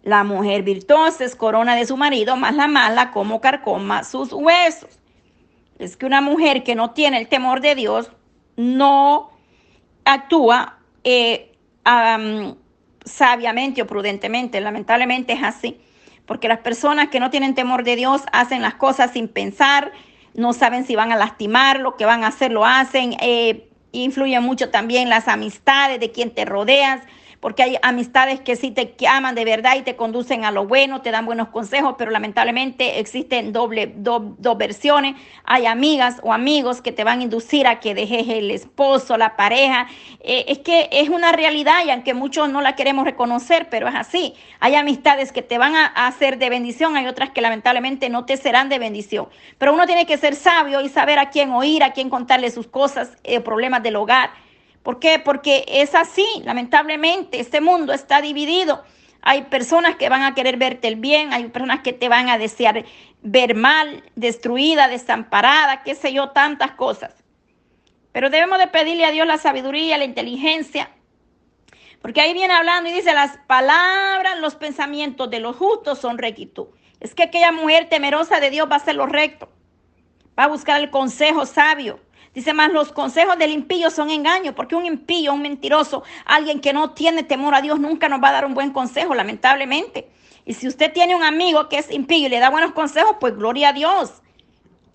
la 0.03 0.25
mujer 0.25 0.63
virtuosa 0.63 1.23
es 1.23 1.37
corona 1.37 1.73
de 1.77 1.85
su 1.85 1.95
marido, 1.95 2.35
más 2.35 2.53
la 2.53 2.67
mala 2.67 3.11
como 3.11 3.39
carcoma 3.39 4.03
sus 4.03 4.33
huesos. 4.33 4.99
Es 5.79 5.95
que 5.95 6.05
una 6.05 6.19
mujer 6.19 6.63
que 6.63 6.75
no 6.75 6.91
tiene 6.91 7.19
el 7.19 7.29
temor 7.29 7.61
de 7.61 7.73
Dios 7.73 8.11
no 8.57 9.31
actúa 10.03 10.79
eh, 11.05 11.53
sabiamente 13.05 13.83
o 13.83 13.87
prudentemente. 13.87 14.59
Lamentablemente 14.59 15.31
es 15.31 15.43
así. 15.43 15.79
Porque 16.25 16.49
las 16.49 16.59
personas 16.59 17.07
que 17.07 17.21
no 17.21 17.29
tienen 17.29 17.55
temor 17.55 17.85
de 17.85 17.95
Dios 17.95 18.23
hacen 18.33 18.61
las 18.61 18.73
cosas 18.73 19.11
sin 19.11 19.29
pensar, 19.29 19.93
no 20.33 20.53
saben 20.53 20.85
si 20.85 20.95
van 20.95 21.11
a 21.11 21.15
lastimar, 21.15 21.79
lo 21.79 21.97
que 21.97 22.05
van 22.05 22.23
a 22.23 22.27
hacer 22.27 22.51
lo 22.51 22.65
hacen. 22.65 23.15
Eh, 23.21 23.69
influye 23.91 24.39
mucho 24.39 24.69
también 24.69 25.09
las 25.09 25.27
amistades 25.27 25.99
de 25.99 26.11
quien 26.11 26.31
te 26.31 26.45
rodeas, 26.45 27.01
porque 27.41 27.63
hay 27.63 27.77
amistades 27.81 28.39
que 28.39 28.55
sí 28.55 28.71
te 28.71 28.95
aman 29.07 29.33
de 29.33 29.43
verdad 29.43 29.75
y 29.75 29.81
te 29.81 29.95
conducen 29.95 30.45
a 30.45 30.51
lo 30.51 30.67
bueno, 30.67 31.01
te 31.01 31.09
dan 31.09 31.25
buenos 31.25 31.49
consejos, 31.49 31.95
pero 31.97 32.11
lamentablemente 32.11 32.99
existen 32.99 33.51
doble, 33.51 33.91
dos 33.95 34.57
versiones. 34.57 35.15
Hay 35.43 35.65
amigas 35.65 36.19
o 36.21 36.33
amigos 36.33 36.81
que 36.81 36.91
te 36.91 37.03
van 37.03 37.19
a 37.19 37.23
inducir 37.23 37.65
a 37.65 37.79
que 37.79 37.95
dejes 37.95 38.29
el 38.29 38.51
esposo, 38.51 39.17
la 39.17 39.35
pareja. 39.35 39.87
Eh, 40.19 40.45
es 40.49 40.59
que 40.59 40.87
es 40.91 41.09
una 41.09 41.31
realidad 41.31 41.83
y 41.83 41.89
aunque 41.89 42.13
muchos 42.13 42.47
no 42.47 42.61
la 42.61 42.75
queremos 42.75 43.05
reconocer, 43.05 43.69
pero 43.71 43.87
es 43.87 43.95
así. 43.95 44.35
Hay 44.59 44.75
amistades 44.75 45.31
que 45.31 45.41
te 45.41 45.57
van 45.57 45.75
a 45.75 45.87
hacer 45.87 46.37
de 46.37 46.49
bendición, 46.51 46.95
hay 46.95 47.07
otras 47.07 47.31
que 47.31 47.41
lamentablemente 47.41 48.09
no 48.09 48.25
te 48.25 48.37
serán 48.37 48.69
de 48.69 48.77
bendición. 48.77 49.29
Pero 49.57 49.73
uno 49.73 49.87
tiene 49.87 50.05
que 50.05 50.17
ser 50.17 50.35
sabio 50.35 50.81
y 50.81 50.89
saber 50.89 51.17
a 51.17 51.31
quién 51.31 51.51
oír, 51.51 51.83
a 51.83 51.93
quién 51.93 52.11
contarle 52.11 52.51
sus 52.51 52.67
cosas, 52.67 53.17
eh, 53.23 53.39
problemas 53.39 53.81
del 53.81 53.95
hogar. 53.95 54.29
¿Por 54.83 54.99
qué? 54.99 55.19
Porque 55.19 55.63
es 55.67 55.93
así, 55.95 56.25
lamentablemente, 56.43 57.39
este 57.39 57.61
mundo 57.61 57.93
está 57.93 58.21
dividido. 58.21 58.83
Hay 59.21 59.43
personas 59.43 59.95
que 59.95 60.09
van 60.09 60.23
a 60.23 60.33
querer 60.33 60.57
verte 60.57 60.87
el 60.87 60.95
bien, 60.95 61.31
hay 61.31 61.45
personas 61.49 61.81
que 61.81 61.93
te 61.93 62.09
van 62.09 62.29
a 62.29 62.39
desear 62.39 62.83
ver 63.21 63.55
mal, 63.55 64.03
destruida, 64.15 64.87
desamparada, 64.87 65.83
qué 65.83 65.93
sé 65.93 66.11
yo, 66.11 66.29
tantas 66.29 66.71
cosas. 66.71 67.13
Pero 68.11 68.29
debemos 68.29 68.57
de 68.57 68.67
pedirle 68.67 69.05
a 69.05 69.11
Dios 69.11 69.27
la 69.27 69.37
sabiduría, 69.37 69.97
la 69.97 70.05
inteligencia, 70.05 70.89
porque 72.01 72.19
ahí 72.19 72.33
viene 72.33 72.53
hablando 72.53 72.89
y 72.89 72.93
dice, 72.93 73.13
las 73.13 73.37
palabras, 73.45 74.39
los 74.39 74.55
pensamientos 74.55 75.29
de 75.29 75.39
los 75.39 75.55
justos 75.55 75.99
son 75.99 76.17
rectitud. 76.17 76.67
Es 76.99 77.13
que 77.13 77.23
aquella 77.23 77.51
mujer 77.51 77.89
temerosa 77.89 78.39
de 78.39 78.49
Dios 78.49 78.67
va 78.69 78.75
a 78.75 78.77
hacer 78.77 78.95
lo 78.95 79.05
recto, 79.05 79.49
va 80.37 80.45
a 80.45 80.47
buscar 80.47 80.81
el 80.81 80.89
consejo 80.89 81.45
sabio, 81.45 81.99
Dice 82.33 82.53
más, 82.53 82.71
los 82.71 82.93
consejos 82.93 83.37
del 83.37 83.51
impío 83.51 83.89
son 83.89 84.09
engaños, 84.09 84.55
porque 84.55 84.75
un 84.75 84.85
impío, 84.85 85.33
un 85.33 85.41
mentiroso, 85.41 86.03
alguien 86.25 86.61
que 86.61 86.71
no 86.71 86.91
tiene 86.91 87.23
temor 87.23 87.55
a 87.55 87.61
Dios, 87.61 87.79
nunca 87.79 88.07
nos 88.07 88.23
va 88.23 88.29
a 88.29 88.33
dar 88.33 88.45
un 88.45 88.53
buen 88.53 88.71
consejo, 88.71 89.13
lamentablemente. 89.13 90.09
Y 90.45 90.53
si 90.53 90.67
usted 90.67 90.93
tiene 90.93 91.15
un 91.15 91.23
amigo 91.23 91.67
que 91.67 91.77
es 91.77 91.91
impío 91.91 92.27
y 92.27 92.29
le 92.29 92.39
da 92.39 92.49
buenos 92.49 92.71
consejos, 92.71 93.17
pues 93.19 93.35
gloria 93.35 93.69
a 93.69 93.73
Dios. 93.73 94.21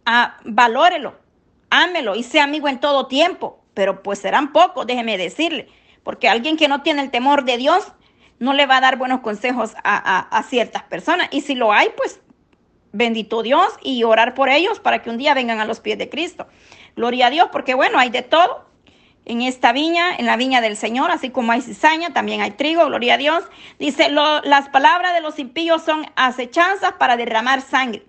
Ah, 0.07 0.39
valórelo, 0.45 1.15
ámelo 1.71 2.15
y 2.15 2.23
sea 2.23 2.45
amigo 2.45 2.69
en 2.69 2.81
todo 2.81 3.07
tiempo. 3.07 3.63
Pero 3.75 4.03
pues 4.03 4.19
serán 4.19 4.53
pocos, 4.53 4.87
déjeme 4.87 5.19
decirle. 5.19 5.69
Porque 6.03 6.29
alguien 6.29 6.57
que 6.57 6.69
no 6.69 6.83
tiene 6.83 7.03
el 7.03 7.11
temor 7.11 7.45
de 7.45 7.59
Dios 7.59 7.93
no 8.39 8.55
le 8.55 8.67
va 8.67 8.79
a 8.79 8.81
dar 8.81 8.97
buenos 8.97 9.21
consejos 9.21 9.75
a, 9.85 10.19
a 10.19 10.43
ciertas 10.45 10.83
personas. 10.85 11.29
Y 11.31 11.43
si 11.43 11.55
lo 11.55 11.73
hay, 11.73 11.91
pues 11.97 12.21
bendito 12.93 13.43
Dios 13.43 13.67
y 13.83 14.03
orar 14.05 14.35
por 14.35 14.49
ellos 14.49 14.81
para 14.81 15.03
que 15.03 15.11
un 15.11 15.19
día 15.19 15.35
vengan 15.35 15.61
a 15.61 15.65
los 15.65 15.81
pies 15.81 15.99
de 15.99 16.09
Cristo. 16.09 16.47
Gloria 16.97 17.27
a 17.27 17.31
Dios, 17.31 17.49
porque 17.53 17.75
bueno, 17.75 17.99
hay 17.99 18.11
de 18.11 18.23
todo 18.23 18.67
en 19.27 19.43
esta 19.43 19.73
viña, 19.73 20.15
en 20.17 20.25
la 20.25 20.37
viña 20.37 20.61
del 20.61 20.77
Señor, 20.77 21.11
así 21.11 21.31
como 21.31 21.53
hay 21.53 21.61
cizaña, 21.61 22.15
también 22.15 22.41
hay 22.41 22.53
trigo, 22.53 22.87
gloria 22.87 23.15
a 23.15 23.19
Dios. 23.19 23.45
Dice, 23.79 24.09
las 24.09 24.69
palabras 24.71 25.15
de 25.15 25.21
los 25.21 25.39
impíos 25.39 25.83
son 25.83 26.07
acechanzas 26.15 26.93
para 26.93 27.17
derramar 27.17 27.61
sangre. 27.61 28.05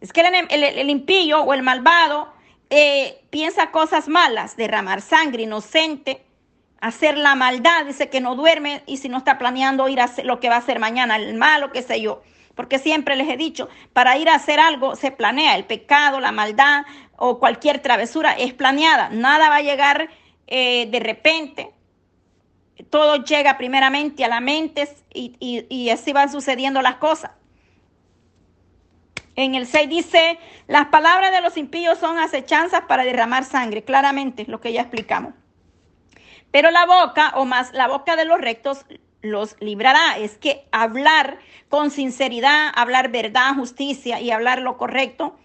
Es 0.00 0.12
que 0.12 0.20
el, 0.20 0.90
impío 0.90 1.42
o 1.42 1.52
el 1.52 1.62
malvado 1.62 2.32
eh, 2.70 3.22
piensa 3.30 3.70
cosas 3.70 4.08
malas, 4.08 4.56
derramar 4.56 5.00
sangre 5.00 5.42
inocente, 5.42 6.24
hacer 6.80 7.18
la 7.18 7.34
maldad, 7.34 7.86
dice 7.86 8.08
que 8.08 8.20
no 8.20 8.34
duerme 8.34 8.82
y 8.86 8.96
si 8.96 9.08
no 9.08 9.18
está 9.18 9.38
planeando 9.38 9.88
ir 9.88 10.00
a 10.00 10.04
hacer 10.04 10.24
lo 10.24 10.40
que 10.40 10.48
va 10.48 10.56
a 10.56 10.58
hacer 10.58 10.78
mañana, 10.78 11.16
el 11.16 11.34
malo, 11.34 11.70
qué 11.70 11.82
sé 11.82 12.00
yo. 12.00 12.22
Porque 12.54 12.78
siempre 12.78 13.16
les 13.16 13.28
he 13.28 13.36
dicho, 13.36 13.68
para 13.92 14.16
ir 14.18 14.28
a 14.28 14.34
hacer 14.34 14.60
algo 14.60 14.96
se 14.96 15.10
planea, 15.10 15.56
el 15.56 15.64
pecado, 15.64 16.20
la 16.20 16.32
maldad 16.32 16.84
o 17.16 17.38
cualquier 17.38 17.80
travesura 17.80 18.32
es 18.32 18.52
planeada. 18.52 19.08
Nada 19.10 19.48
va 19.48 19.56
a 19.56 19.62
llegar 19.62 20.10
eh, 20.46 20.86
de 20.90 21.00
repente. 21.00 21.70
Todo 22.90 23.24
llega 23.24 23.56
primeramente 23.56 24.24
a 24.24 24.28
la 24.28 24.40
mente 24.40 24.88
y, 25.14 25.88
así 25.90 26.12
van 26.12 26.30
sucediendo 26.30 26.82
las 26.82 26.96
cosas. 26.96 27.30
En 29.34 29.54
el 29.54 29.66
6 29.66 29.88
dice, 29.88 30.38
las 30.66 30.88
palabras 30.88 31.32
de 31.32 31.40
los 31.40 31.56
impíos 31.56 31.98
son 31.98 32.18
acechanzas 32.18 32.82
para 32.82 33.04
derramar 33.04 33.44
sangre. 33.44 33.82
Claramente, 33.82 34.44
lo 34.46 34.60
que 34.60 34.72
ya 34.72 34.82
explicamos. 34.82 35.32
Pero 36.50 36.70
la 36.70 36.84
boca, 36.84 37.32
o 37.36 37.46
más 37.46 37.72
la 37.72 37.88
boca 37.88 38.14
de 38.14 38.26
los 38.26 38.38
rectos, 38.38 38.84
los 39.22 39.56
librará. 39.60 40.18
Es 40.18 40.36
que 40.36 40.66
hablar 40.72 41.38
con 41.68 41.90
sinceridad, 41.90 42.70
hablar 42.74 43.10
verdad, 43.10 43.54
justicia 43.54 44.20
y 44.20 44.30
hablar 44.30 44.60
lo 44.60 44.76
correcto 44.76 45.36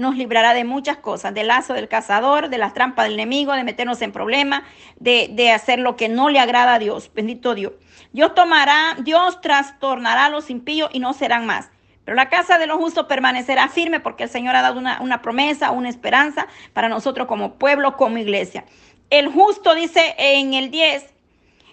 nos 0.00 0.16
librará 0.16 0.54
de 0.54 0.64
muchas 0.64 0.96
cosas, 0.96 1.34
del 1.34 1.48
lazo 1.48 1.74
del 1.74 1.86
cazador, 1.86 2.48
de 2.48 2.56
las 2.56 2.72
trampas 2.72 3.04
del 3.04 3.14
enemigo, 3.14 3.52
de 3.52 3.64
meternos 3.64 4.00
en 4.00 4.12
problemas, 4.12 4.62
de, 4.98 5.28
de, 5.32 5.52
hacer 5.52 5.78
lo 5.78 5.94
que 5.94 6.08
no 6.08 6.30
le 6.30 6.40
agrada 6.40 6.74
a 6.74 6.78
Dios. 6.78 7.10
Bendito 7.14 7.54
Dios. 7.54 7.74
Dios 8.12 8.34
tomará, 8.34 8.96
Dios 9.00 9.42
trastornará 9.42 10.24
a 10.24 10.30
los 10.30 10.48
impíos 10.48 10.88
y 10.94 11.00
no 11.00 11.12
serán 11.12 11.44
más. 11.44 11.70
Pero 12.06 12.16
la 12.16 12.30
casa 12.30 12.56
de 12.58 12.66
los 12.66 12.78
justos 12.78 13.06
permanecerá 13.06 13.68
firme 13.68 14.00
porque 14.00 14.24
el 14.24 14.30
Señor 14.30 14.56
ha 14.56 14.62
dado 14.62 14.78
una, 14.78 15.02
una 15.02 15.20
promesa, 15.20 15.70
una 15.70 15.90
esperanza 15.90 16.48
para 16.72 16.88
nosotros 16.88 17.26
como 17.28 17.58
pueblo, 17.58 17.98
como 17.98 18.16
iglesia. 18.16 18.64
El 19.10 19.28
justo 19.28 19.74
dice 19.74 20.14
en 20.16 20.54
el 20.54 20.70
10, 20.70 21.12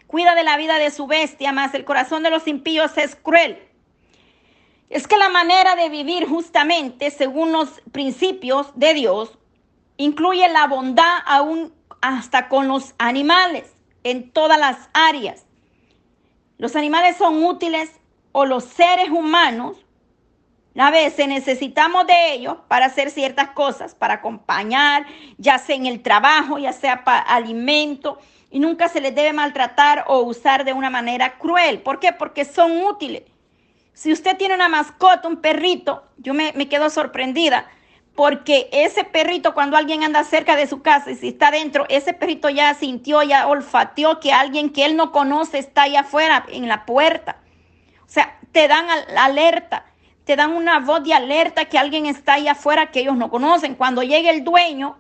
cuida 0.07 0.35
de 0.35 0.43
la 0.43 0.57
vida 0.57 0.79
de 0.79 0.91
su 0.91 1.05
bestia, 1.07 1.51
más 1.51 1.73
el 1.73 1.85
corazón 1.85 2.23
de 2.23 2.29
los 2.29 2.47
impíos 2.47 2.97
es 2.97 3.15
cruel. 3.15 3.59
Es 4.89 5.07
que 5.07 5.17
la 5.17 5.29
manera 5.29 5.75
de 5.75 5.89
vivir 5.89 6.27
justamente 6.27 7.11
según 7.11 7.51
los 7.51 7.81
principios 7.91 8.71
de 8.75 8.93
Dios 8.93 9.37
incluye 9.97 10.47
la 10.49 10.67
bondad 10.67 11.17
aún 11.25 11.73
hasta 12.01 12.47
con 12.47 12.67
los 12.67 12.93
animales 12.97 13.73
en 14.03 14.31
todas 14.31 14.57
las 14.57 14.89
áreas. 14.93 15.45
Los 16.57 16.75
animales 16.75 17.17
son 17.17 17.43
útiles 17.43 17.91
o 18.31 18.45
los 18.45 18.63
seres 18.63 19.09
humanos 19.09 19.77
a 20.79 20.91
veces 20.91 21.27
necesitamos 21.27 22.05
de 22.05 22.33
ellos 22.33 22.57
para 22.67 22.85
hacer 22.85 23.09
ciertas 23.09 23.49
cosas, 23.49 23.95
para 23.95 24.15
acompañar, 24.15 25.07
ya 25.37 25.57
sea 25.57 25.75
en 25.75 25.87
el 25.87 26.03
trabajo, 26.03 26.59
ya 26.59 26.71
sea 26.71 27.03
para 27.03 27.21
alimento, 27.21 28.19
y 28.49 28.59
nunca 28.59 28.87
se 28.89 29.01
les 29.01 29.13
debe 29.13 29.33
maltratar 29.33 30.05
o 30.07 30.21
usar 30.21 30.65
de 30.65 30.73
una 30.73 30.89
manera 30.89 31.37
cruel. 31.37 31.81
¿Por 31.81 31.99
qué? 31.99 32.13
Porque 32.13 32.45
son 32.45 32.81
útiles. 32.85 33.23
Si 33.93 34.11
usted 34.11 34.37
tiene 34.37 34.55
una 34.55 34.69
mascota, 34.69 35.27
un 35.27 35.37
perrito, 35.37 36.03
yo 36.17 36.33
me, 36.33 36.53
me 36.53 36.69
quedo 36.69 36.89
sorprendida 36.89 37.67
porque 38.17 38.67
ese 38.71 39.03
perrito 39.03 39.53
cuando 39.53 39.77
alguien 39.77 40.03
anda 40.03 40.23
cerca 40.23 40.55
de 40.55 40.65
su 40.65 40.81
casa 40.81 41.11
y 41.11 41.15
si 41.15 41.27
está 41.27 41.51
dentro, 41.51 41.85
ese 41.87 42.13
perrito 42.13 42.49
ya 42.49 42.73
sintió, 42.73 43.21
ya 43.21 43.47
olfateó 43.47 44.19
que 44.19 44.33
alguien 44.33 44.71
que 44.71 44.85
él 44.85 44.95
no 44.95 45.11
conoce 45.11 45.59
está 45.59 45.83
allá 45.83 45.99
afuera 45.99 46.43
en 46.49 46.67
la 46.67 46.83
puerta. 46.87 47.37
O 48.07 48.09
sea, 48.09 48.39
te 48.51 48.67
dan 48.67 48.87
alerta, 49.15 49.85
te 50.23 50.35
dan 50.35 50.53
una 50.53 50.79
voz 50.79 51.03
de 51.03 51.13
alerta 51.13 51.65
que 51.65 51.77
alguien 51.77 52.07
está 52.07 52.33
allá 52.33 52.53
afuera 52.53 52.89
que 52.89 53.01
ellos 53.01 53.15
no 53.15 53.29
conocen. 53.29 53.75
Cuando 53.75 54.01
llegue 54.01 54.31
el 54.31 54.43
dueño, 54.43 54.97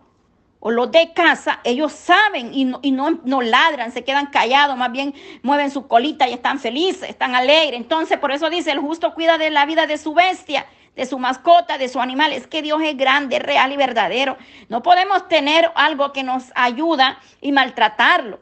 o 0.59 0.71
los 0.71 0.91
de 0.91 1.13
casa, 1.13 1.59
ellos 1.63 1.91
saben 1.91 2.53
y, 2.53 2.65
no, 2.65 2.79
y 2.81 2.91
no, 2.91 3.19
no, 3.23 3.41
ladran, 3.41 3.91
se 3.91 4.03
quedan 4.03 4.27
callados, 4.27 4.75
más 4.75 4.91
bien 4.91 5.13
mueven 5.43 5.69
su 5.69 5.87
colita 5.87 6.27
y 6.27 6.33
están 6.33 6.59
felices, 6.59 7.09
están 7.09 7.35
alegres. 7.35 7.79
Entonces, 7.79 8.17
por 8.17 8.31
eso 8.31 8.49
dice, 8.49 8.71
el 8.71 8.79
justo 8.79 9.13
cuida 9.13 9.37
de 9.37 9.51
la 9.51 9.65
vida 9.65 9.85
de 9.85 9.97
su 9.97 10.13
bestia, 10.13 10.65
de 10.95 11.05
su 11.05 11.19
mascota, 11.19 11.77
de 11.77 11.87
su 11.89 12.01
animal. 12.01 12.33
Es 12.33 12.47
que 12.47 12.63
Dios 12.63 12.81
es 12.83 12.97
grande, 12.97 13.37
real 13.39 13.71
y 13.71 13.77
verdadero. 13.77 14.37
No 14.67 14.81
podemos 14.81 15.27
tener 15.27 15.71
algo 15.75 16.11
que 16.11 16.23
nos 16.23 16.51
ayuda 16.55 17.19
y 17.39 17.51
maltratarlo. 17.51 18.39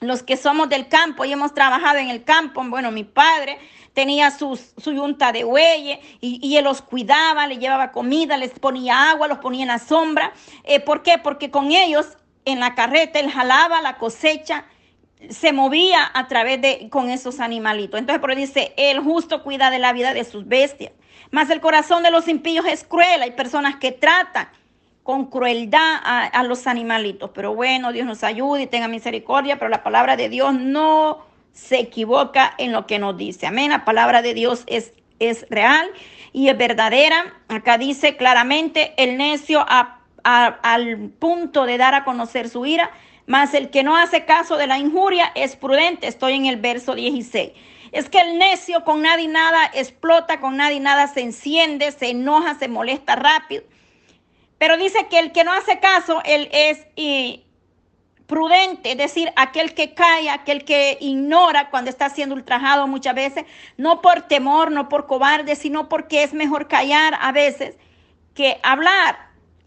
Los 0.00 0.22
que 0.22 0.36
somos 0.36 0.68
del 0.68 0.88
campo 0.88 1.24
y 1.24 1.32
hemos 1.32 1.54
trabajado 1.54 1.98
en 1.98 2.08
el 2.08 2.24
campo, 2.24 2.62
bueno, 2.64 2.90
mi 2.90 3.04
padre 3.04 3.58
tenía 3.92 4.30
su 4.30 4.58
yunta 4.86 5.32
de 5.32 5.44
bueyes 5.44 5.98
y, 6.20 6.56
él 6.56 6.64
los 6.64 6.82
cuidaba, 6.82 7.46
le 7.46 7.58
llevaba 7.58 7.92
comida, 7.92 8.36
les 8.36 8.58
ponía 8.58 9.10
agua, 9.10 9.28
los 9.28 9.38
ponía 9.38 9.62
en 9.62 9.68
la 9.68 9.78
sombra. 9.78 10.32
Eh, 10.64 10.80
¿Por 10.80 11.02
qué? 11.02 11.18
Porque 11.18 11.50
con 11.50 11.72
ellos 11.72 12.16
en 12.44 12.60
la 12.60 12.74
carreta 12.74 13.20
él 13.20 13.30
jalaba 13.30 13.82
la 13.82 13.98
cosecha, 13.98 14.64
se 15.30 15.52
movía 15.52 16.10
a 16.14 16.26
través 16.26 16.60
de 16.60 16.88
con 16.90 17.10
esos 17.10 17.38
animalitos. 17.38 18.00
Entonces, 18.00 18.20
por 18.20 18.34
dice, 18.34 18.72
el 18.76 19.00
justo 19.00 19.42
cuida 19.42 19.70
de 19.70 19.78
la 19.78 19.92
vida 19.92 20.14
de 20.14 20.24
sus 20.24 20.48
bestias. 20.48 20.92
Mas 21.30 21.48
el 21.50 21.60
corazón 21.60 22.02
de 22.02 22.10
los 22.10 22.28
impíos 22.28 22.66
es 22.66 22.84
cruel. 22.84 23.22
Hay 23.22 23.30
personas 23.32 23.76
que 23.76 23.92
tratan 23.92 24.48
con 25.02 25.26
crueldad 25.26 26.00
a, 26.02 26.26
a 26.26 26.42
los 26.42 26.66
animalitos. 26.66 27.30
Pero 27.34 27.54
bueno, 27.54 27.92
Dios 27.92 28.06
nos 28.06 28.24
ayude 28.24 28.62
y 28.62 28.66
tenga 28.66 28.88
misericordia, 28.88 29.58
pero 29.58 29.68
la 29.68 29.82
palabra 29.82 30.16
de 30.16 30.28
Dios 30.28 30.54
no 30.54 31.31
se 31.52 31.78
equivoca 31.78 32.54
en 32.58 32.72
lo 32.72 32.86
que 32.86 32.98
nos 32.98 33.16
dice. 33.16 33.46
Amén. 33.46 33.70
La 33.70 33.84
palabra 33.84 34.22
de 34.22 34.34
Dios 34.34 34.64
es, 34.66 34.92
es 35.18 35.46
real 35.50 35.88
y 36.32 36.48
es 36.48 36.56
verdadera. 36.56 37.34
Acá 37.48 37.78
dice 37.78 38.16
claramente 38.16 38.94
el 38.96 39.16
necio 39.16 39.64
al 40.24 41.10
punto 41.18 41.66
de 41.66 41.78
dar 41.78 41.94
a 41.94 42.04
conocer 42.04 42.48
su 42.48 42.64
ira, 42.66 42.90
mas 43.26 43.54
el 43.54 43.70
que 43.70 43.82
no 43.82 43.96
hace 43.96 44.24
caso 44.24 44.56
de 44.56 44.66
la 44.66 44.78
injuria 44.78 45.30
es 45.34 45.56
prudente. 45.56 46.06
Estoy 46.06 46.34
en 46.34 46.46
el 46.46 46.56
verso 46.56 46.94
16. 46.94 47.52
Es 47.92 48.08
que 48.08 48.20
el 48.20 48.38
necio 48.38 48.84
con 48.84 49.02
nada 49.02 49.20
y 49.20 49.28
nada 49.28 49.70
explota, 49.74 50.40
con 50.40 50.56
nada 50.56 50.72
y 50.72 50.80
nada 50.80 51.08
se 51.08 51.20
enciende, 51.20 51.92
se 51.92 52.10
enoja, 52.10 52.54
se 52.58 52.68
molesta 52.68 53.16
rápido. 53.16 53.64
Pero 54.56 54.78
dice 54.78 55.06
que 55.10 55.18
el 55.18 55.32
que 55.32 55.44
no 55.44 55.52
hace 55.52 55.78
caso, 55.78 56.22
él 56.24 56.48
es 56.52 56.86
y 56.96 57.44
prudente, 58.32 58.92
es 58.92 58.96
decir, 58.96 59.30
aquel 59.36 59.74
que 59.74 59.92
cae, 59.92 60.30
aquel 60.30 60.64
que 60.64 60.96
ignora 61.02 61.68
cuando 61.68 61.90
está 61.90 62.08
siendo 62.08 62.34
ultrajado 62.34 62.86
muchas 62.86 63.14
veces, 63.14 63.44
no 63.76 64.00
por 64.00 64.22
temor, 64.22 64.70
no 64.70 64.88
por 64.88 65.06
cobarde, 65.06 65.54
sino 65.54 65.90
porque 65.90 66.22
es 66.22 66.32
mejor 66.32 66.66
callar 66.66 67.12
a 67.20 67.30
veces 67.30 67.76
que 68.32 68.58
hablar. 68.62 69.18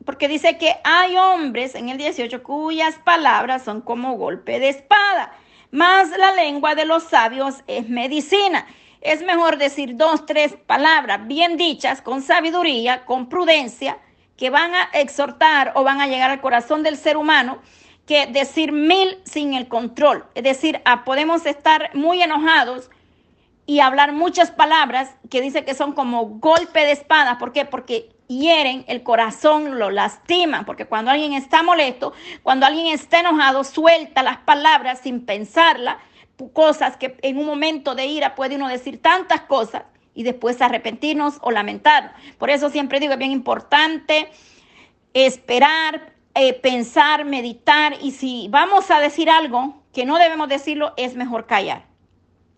Porque 0.04 0.28
dice 0.28 0.58
que 0.58 0.78
hay 0.84 1.16
hombres 1.16 1.76
en 1.76 1.90
el 1.90 2.00
18 2.00 2.42
cuyas 2.42 2.96
palabras 3.04 3.64
son 3.64 3.82
como 3.82 4.18
golpe 4.18 4.60
de 4.60 4.70
espada, 4.70 5.32
más 5.70 6.10
la 6.18 6.32
lengua 6.32 6.74
de 6.74 6.86
los 6.86 7.04
sabios 7.04 7.58
es 7.68 7.88
medicina. 7.88 8.66
Es 9.00 9.22
mejor 9.22 9.60
decir 9.60 9.96
dos, 9.96 10.26
tres 10.26 10.58
palabras 10.66 11.28
bien 11.28 11.56
dichas, 11.56 12.02
con 12.02 12.24
sabiduría, 12.24 13.06
con 13.06 13.30
prudencia, 13.30 14.00
que 14.38 14.50
van 14.50 14.74
a 14.74 14.90
exhortar 14.94 15.74
o 15.76 15.84
van 15.84 16.02
a 16.02 16.08
llegar 16.08 16.32
al 16.32 16.42
corazón 16.42 16.82
del 16.82 16.98
ser 16.98 17.16
humano 17.16 17.62
que 18.06 18.28
decir 18.28 18.72
mil 18.72 19.20
sin 19.24 19.54
el 19.54 19.68
control. 19.68 20.26
Es 20.36 20.44
decir, 20.44 20.82
ah, 20.86 21.04
podemos 21.04 21.46
estar 21.46 21.90
muy 21.96 22.22
enojados 22.22 22.90
y 23.66 23.80
hablar 23.80 24.14
muchas 24.14 24.52
palabras 24.52 25.16
que 25.30 25.42
dice 25.42 25.66
que 25.66 25.74
son 25.74 25.94
como 25.94 26.26
golpe 26.26 26.82
de 26.82 26.92
espada. 26.92 27.38
¿Por 27.38 27.52
qué? 27.52 27.66
Porque 27.66 28.10
hieren 28.28 28.86
el 28.88 29.04
corazón, 29.04 29.80
lo 29.80 29.90
lastiman. 29.90 30.66
Porque 30.66 30.86
cuando 30.86 31.12
alguien 31.12 31.34
está 31.34 31.64
molesto, 31.64 32.14
cuando 32.44 32.66
alguien 32.66 32.88
está 32.88 33.20
enojado, 33.20 33.64
suelta 33.64 34.24
las 34.24 34.38
palabras 34.38 35.00
sin 35.00 35.26
pensarla. 35.26 36.00
Cosas 36.54 36.98
que 36.98 37.18
en 37.22 37.38
un 37.38 37.46
momento 37.46 37.96
de 37.96 38.06
ira 38.06 38.36
puede 38.36 38.56
uno 38.56 38.68
decir 38.68 39.02
tantas 39.02 39.42
cosas 39.42 39.84
y 40.14 40.24
después 40.24 40.62
arrepentirnos 40.62 41.38
o 41.42 41.52
lamentar. 41.52 42.14
Por 42.38 42.50
eso 42.50 42.70
siempre 42.70 43.00
digo, 43.00 43.14
es 43.14 43.20
bien 43.20 43.32
importante 43.32 44.30
esperar, 45.14 46.14
eh, 46.36 46.54
pensar, 46.54 47.24
meditar 47.26 47.96
y 48.02 48.12
si 48.12 48.48
vamos 48.50 48.92
a 48.92 49.00
decir 49.00 49.30
algo 49.30 49.82
que 49.94 50.06
no 50.06 50.18
debemos 50.18 50.50
decirlo, 50.50 50.94
es 50.98 51.16
mejor 51.16 51.46
callar. 51.46 51.86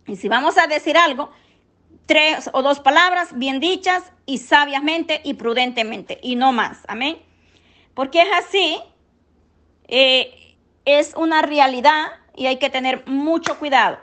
Y 0.08 0.16
si 0.16 0.28
vamos 0.28 0.58
a 0.58 0.66
decir 0.66 0.98
algo, 0.98 1.30
tres 2.08 2.50
o 2.54 2.64
dos 2.64 2.80
palabras 2.80 3.38
bien 3.38 3.60
dichas 3.60 4.12
y 4.26 4.40
sabiamente 4.40 5.22
y 5.24 5.36
prudentemente 5.36 6.20
y 6.24 6.36
no 6.36 6.52
más. 6.54 6.80
Amén. 6.88 7.20
Porque 7.94 8.22
es 8.22 8.30
así, 8.34 8.80
eh, 9.88 10.56
es 10.86 11.14
una 11.16 11.44
realidad 11.44 12.08
y 12.36 12.48
hay 12.48 12.58
que 12.58 12.70
tener 12.70 13.06
mucho 13.08 13.60
cuidado. 13.60 14.00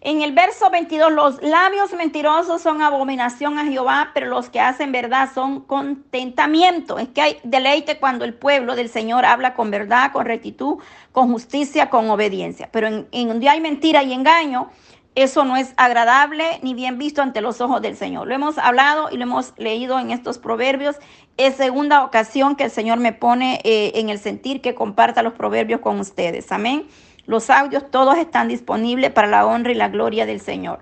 En 0.00 0.22
el 0.22 0.32
verso 0.32 0.70
22, 0.70 1.10
los 1.12 1.42
labios 1.42 1.92
mentirosos 1.92 2.62
son 2.62 2.82
abominación 2.82 3.58
a 3.58 3.64
Jehová, 3.64 4.12
pero 4.14 4.26
los 4.26 4.48
que 4.48 4.60
hacen 4.60 4.92
verdad 4.92 5.28
son 5.34 5.62
contentamiento. 5.62 7.00
Es 7.00 7.08
que 7.08 7.20
hay 7.20 7.40
deleite 7.42 7.98
cuando 7.98 8.24
el 8.24 8.32
pueblo 8.32 8.76
del 8.76 8.88
Señor 8.88 9.24
habla 9.24 9.54
con 9.54 9.72
verdad, 9.72 10.12
con 10.12 10.24
rectitud, 10.24 10.78
con 11.10 11.32
justicia, 11.32 11.90
con 11.90 12.08
obediencia. 12.10 12.68
Pero 12.70 12.86
en, 12.86 13.08
en 13.10 13.28
donde 13.28 13.48
hay 13.48 13.60
mentira 13.60 14.04
y 14.04 14.12
engaño, 14.12 14.70
eso 15.16 15.44
no 15.44 15.56
es 15.56 15.74
agradable 15.76 16.60
ni 16.62 16.74
bien 16.74 16.96
visto 16.96 17.20
ante 17.20 17.40
los 17.40 17.60
ojos 17.60 17.82
del 17.82 17.96
Señor. 17.96 18.28
Lo 18.28 18.34
hemos 18.34 18.56
hablado 18.56 19.08
y 19.10 19.16
lo 19.16 19.24
hemos 19.24 19.52
leído 19.56 19.98
en 19.98 20.12
estos 20.12 20.38
proverbios. 20.38 20.94
Es 21.36 21.56
segunda 21.56 22.04
ocasión 22.04 22.54
que 22.54 22.62
el 22.62 22.70
Señor 22.70 22.98
me 22.98 23.12
pone 23.12 23.60
eh, 23.64 23.90
en 23.96 24.10
el 24.10 24.20
sentir 24.20 24.60
que 24.60 24.76
comparta 24.76 25.24
los 25.24 25.32
proverbios 25.32 25.80
con 25.80 25.98
ustedes. 25.98 26.52
Amén. 26.52 26.86
Los 27.28 27.50
audios 27.50 27.90
todos 27.90 28.16
están 28.16 28.48
disponibles 28.48 29.10
para 29.10 29.28
la 29.28 29.44
honra 29.44 29.70
y 29.70 29.74
la 29.74 29.90
gloria 29.90 30.24
del 30.24 30.40
Señor. 30.40 30.80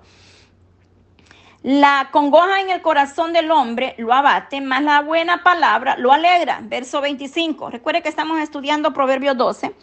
La 1.65 2.11
congoja 2.13 2.61
en 2.61 2.71
el 2.71 2.83
corazón 2.83 3.33
del 3.33 3.51
hombre 3.51 3.97
lo 3.99 4.13
abate, 4.13 4.61
más 4.61 4.81
la 4.81 5.01
buena 5.01 5.43
palabra 5.43 5.97
lo 5.97 6.13
alegra. 6.13 6.61
Verso 6.63 7.01
25. 7.01 7.71
Recuerde 7.71 8.01
que 8.01 8.09
estamos 8.09 8.39
estudiando 8.39 8.93
Proverbios 8.93 9.37
12. 9.37 9.75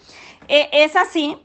Eh, 0.47 0.69
es 0.71 0.95
así. 0.95 1.37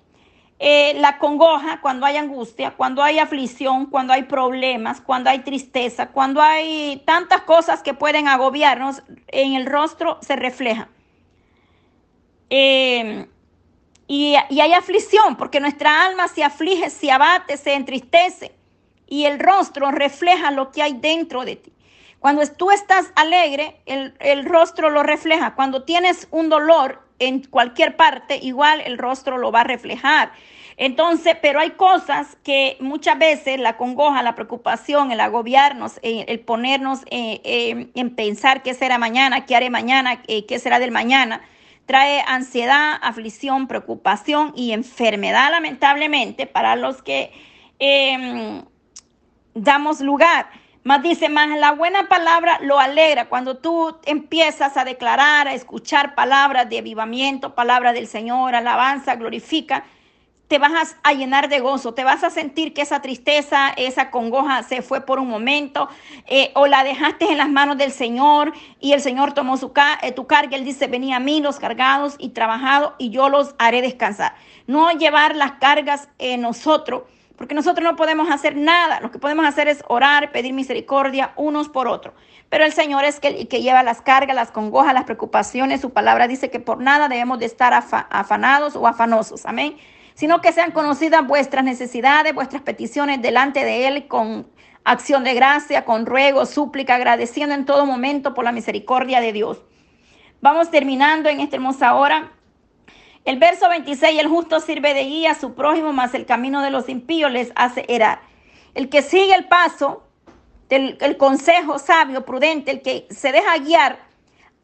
Eh, 0.60 0.94
la 1.00 1.18
congoja 1.18 1.80
cuando 1.80 2.06
hay 2.06 2.16
angustia, 2.16 2.76
cuando 2.76 3.02
hay 3.02 3.18
aflicción, 3.18 3.86
cuando 3.86 4.12
hay 4.12 4.22
problemas, 4.22 5.00
cuando 5.00 5.30
hay 5.30 5.40
tristeza, 5.40 6.10
cuando 6.10 6.40
hay 6.40 7.02
tantas 7.04 7.40
cosas 7.40 7.82
que 7.82 7.92
pueden 7.92 8.28
agobiarnos, 8.28 9.02
en 9.26 9.54
el 9.54 9.66
rostro 9.66 10.18
se 10.20 10.36
refleja. 10.36 10.88
Eh, 12.50 13.26
y, 14.08 14.34
hay 14.34 14.72
aflicción, 14.72 15.36
porque 15.36 15.60
nuestra 15.60 16.06
alma 16.06 16.28
se 16.28 16.42
aflige, 16.42 16.90
se 16.90 17.10
abate, 17.10 17.56
se 17.58 17.74
entristece. 17.74 18.52
Y 19.06 19.26
el 19.26 19.38
rostro 19.38 19.90
refleja 19.90 20.50
lo 20.50 20.72
que 20.72 20.82
hay 20.82 20.94
dentro 20.94 21.44
de 21.44 21.56
ti. 21.56 21.72
Cuando 22.18 22.44
tú 22.46 22.70
estás 22.70 23.12
alegre, 23.14 23.80
el, 23.86 24.14
el 24.18 24.44
rostro 24.46 24.90
lo 24.90 25.02
refleja. 25.02 25.54
Cuando 25.54 25.84
tienes 25.84 26.26
un 26.30 26.48
dolor 26.48 27.02
en 27.18 27.44
cualquier 27.44 27.96
parte, 27.96 28.38
igual 28.42 28.80
el 28.80 28.98
rostro 28.98 29.38
lo 29.38 29.52
va 29.52 29.60
a 29.60 29.64
reflejar. 29.64 30.32
Entonces, 30.78 31.36
pero 31.42 31.58
hay 31.58 31.72
cosas 31.72 32.38
que 32.44 32.76
muchas 32.80 33.18
veces 33.18 33.58
la 33.58 33.76
congoja, 33.76 34.22
la 34.22 34.36
preocupación, 34.36 35.10
el 35.10 35.20
agobiarnos, 35.20 35.98
eh, 36.02 36.24
el, 36.28 36.38
ponernos 36.40 37.00
eh, 37.10 37.40
eh, 37.44 37.90
en 37.94 38.14
pensar 38.14 38.62
qué 38.62 38.74
será 38.74 38.96
mañana, 38.96 39.44
qué 39.44 39.56
haré 39.56 39.70
mañana, 39.70 40.22
qué 40.22 40.58
será 40.60 40.78
del 40.78 40.92
mañana, 40.92 41.42
trae 41.88 42.22
ansiedad, 42.26 42.98
aflicción, 43.00 43.66
preocupación 43.66 44.52
y 44.54 44.72
enfermedad, 44.72 45.50
lamentablemente, 45.50 46.46
para 46.46 46.76
los 46.76 47.02
que 47.02 47.32
em, 47.78 48.62
damos 49.54 50.00
lugar. 50.02 50.50
Más 50.84 51.02
dice, 51.02 51.30
más 51.30 51.48
la 51.58 51.72
buena 51.72 52.06
palabra 52.06 52.58
lo 52.60 52.78
alegra. 52.78 53.30
Cuando 53.30 53.56
tú 53.56 53.96
empiezas 54.04 54.76
a 54.76 54.84
declarar, 54.84 55.48
a 55.48 55.54
escuchar 55.54 56.14
palabras 56.14 56.68
de 56.68 56.78
avivamiento, 56.78 57.54
palabras 57.54 57.94
del 57.94 58.06
Señor, 58.06 58.54
alabanza, 58.54 59.16
glorifica, 59.16 59.84
te 60.48 60.58
vas 60.58 60.96
a 61.02 61.12
llenar 61.12 61.50
de 61.50 61.60
gozo, 61.60 61.92
te 61.92 62.04
vas 62.04 62.24
a 62.24 62.30
sentir 62.30 62.72
que 62.72 62.80
esa 62.80 63.02
tristeza, 63.02 63.68
esa 63.76 64.10
congoja 64.10 64.62
se 64.62 64.80
fue 64.80 65.02
por 65.02 65.18
un 65.18 65.28
momento 65.28 65.90
eh, 66.26 66.50
o 66.54 66.66
la 66.66 66.84
dejaste 66.84 67.30
en 67.30 67.36
las 67.36 67.50
manos 67.50 67.76
del 67.76 67.92
Señor 67.92 68.54
y 68.80 68.92
el 68.92 69.02
Señor 69.02 69.34
tomó 69.34 69.58
su 69.58 69.72
eh, 70.02 70.12
tu 70.12 70.26
carga. 70.26 70.56
Él 70.56 70.64
dice, 70.64 70.86
venía 70.86 71.16
a 71.16 71.20
mí 71.20 71.42
los 71.42 71.58
cargados 71.58 72.14
y 72.18 72.30
trabajados 72.30 72.94
y 72.96 73.10
yo 73.10 73.28
los 73.28 73.54
haré 73.58 73.82
descansar. 73.82 74.34
No 74.66 74.90
llevar 74.92 75.36
las 75.36 75.52
cargas 75.52 76.08
en 76.18 76.40
nosotros, 76.40 77.02
porque 77.36 77.54
nosotros 77.54 77.84
no 77.84 77.94
podemos 77.94 78.30
hacer 78.30 78.56
nada. 78.56 79.00
Lo 79.00 79.10
que 79.10 79.18
podemos 79.18 79.44
hacer 79.44 79.68
es 79.68 79.84
orar, 79.86 80.32
pedir 80.32 80.54
misericordia 80.54 81.32
unos 81.36 81.68
por 81.68 81.88
otros. 81.88 82.14
Pero 82.48 82.64
el 82.64 82.72
Señor 82.72 83.04
es 83.04 83.20
que, 83.20 83.46
que 83.48 83.60
lleva 83.60 83.82
las 83.82 84.00
cargas, 84.00 84.34
las 84.34 84.50
congojas, 84.50 84.94
las 84.94 85.04
preocupaciones. 85.04 85.82
Su 85.82 85.90
palabra 85.90 86.26
dice 86.26 86.50
que 86.50 86.58
por 86.58 86.80
nada 86.80 87.08
debemos 87.08 87.38
de 87.38 87.44
estar 87.44 87.74
afanados 87.74 88.76
o 88.76 88.86
afanosos. 88.86 89.44
Amén 89.44 89.76
sino 90.18 90.40
que 90.40 90.52
sean 90.52 90.72
conocidas 90.72 91.24
vuestras 91.24 91.62
necesidades, 91.62 92.34
vuestras 92.34 92.62
peticiones 92.62 93.22
delante 93.22 93.64
de 93.64 93.86
Él 93.86 94.08
con 94.08 94.50
acción 94.82 95.22
de 95.22 95.32
gracia, 95.32 95.84
con 95.84 96.06
ruego, 96.06 96.44
súplica, 96.44 96.96
agradeciendo 96.96 97.54
en 97.54 97.64
todo 97.64 97.86
momento 97.86 98.34
por 98.34 98.44
la 98.44 98.50
misericordia 98.50 99.20
de 99.20 99.32
Dios. 99.32 99.62
Vamos 100.40 100.72
terminando 100.72 101.28
en 101.28 101.38
esta 101.38 101.54
hermosa 101.54 101.94
hora. 101.94 102.32
El 103.24 103.38
verso 103.38 103.68
26, 103.68 104.18
el 104.18 104.26
justo 104.26 104.58
sirve 104.58 104.92
de 104.92 105.04
guía 105.04 105.30
a 105.30 105.34
su 105.36 105.54
prójimo, 105.54 105.92
mas 105.92 106.14
el 106.14 106.26
camino 106.26 106.62
de 106.62 106.70
los 106.70 106.88
impíos 106.88 107.30
les 107.30 107.52
hace 107.54 107.84
erar. 107.86 108.18
El 108.74 108.88
que 108.88 109.02
sigue 109.02 109.36
el 109.36 109.46
paso, 109.46 110.02
del, 110.68 110.98
el 111.00 111.16
consejo 111.16 111.78
sabio, 111.78 112.24
prudente, 112.24 112.72
el 112.72 112.82
que 112.82 113.06
se 113.08 113.30
deja 113.30 113.56
guiar, 113.58 114.00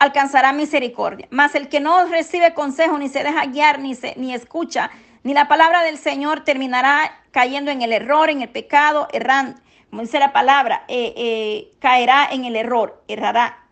alcanzará 0.00 0.52
misericordia. 0.52 1.28
Mas 1.30 1.54
el 1.54 1.68
que 1.68 1.78
no 1.78 2.06
recibe 2.06 2.54
consejo, 2.54 2.98
ni 2.98 3.08
se 3.08 3.22
deja 3.22 3.46
guiar, 3.46 3.78
ni, 3.78 3.94
se, 3.94 4.14
ni 4.16 4.34
escucha, 4.34 4.90
ni 5.24 5.32
la 5.32 5.48
palabra 5.48 5.82
del 5.82 5.98
Señor 5.98 6.44
terminará 6.44 7.22
cayendo 7.30 7.70
en 7.70 7.82
el 7.82 7.92
error, 7.92 8.30
en 8.30 8.42
el 8.42 8.50
pecado, 8.50 9.08
errando. 9.12 9.60
Como 9.88 10.02
dice 10.02 10.18
la 10.18 10.32
palabra, 10.32 10.84
eh, 10.86 11.14
eh, 11.16 11.70
caerá 11.80 12.28
en 12.30 12.44
el 12.44 12.56
error, 12.56 13.02
errará. 13.08 13.66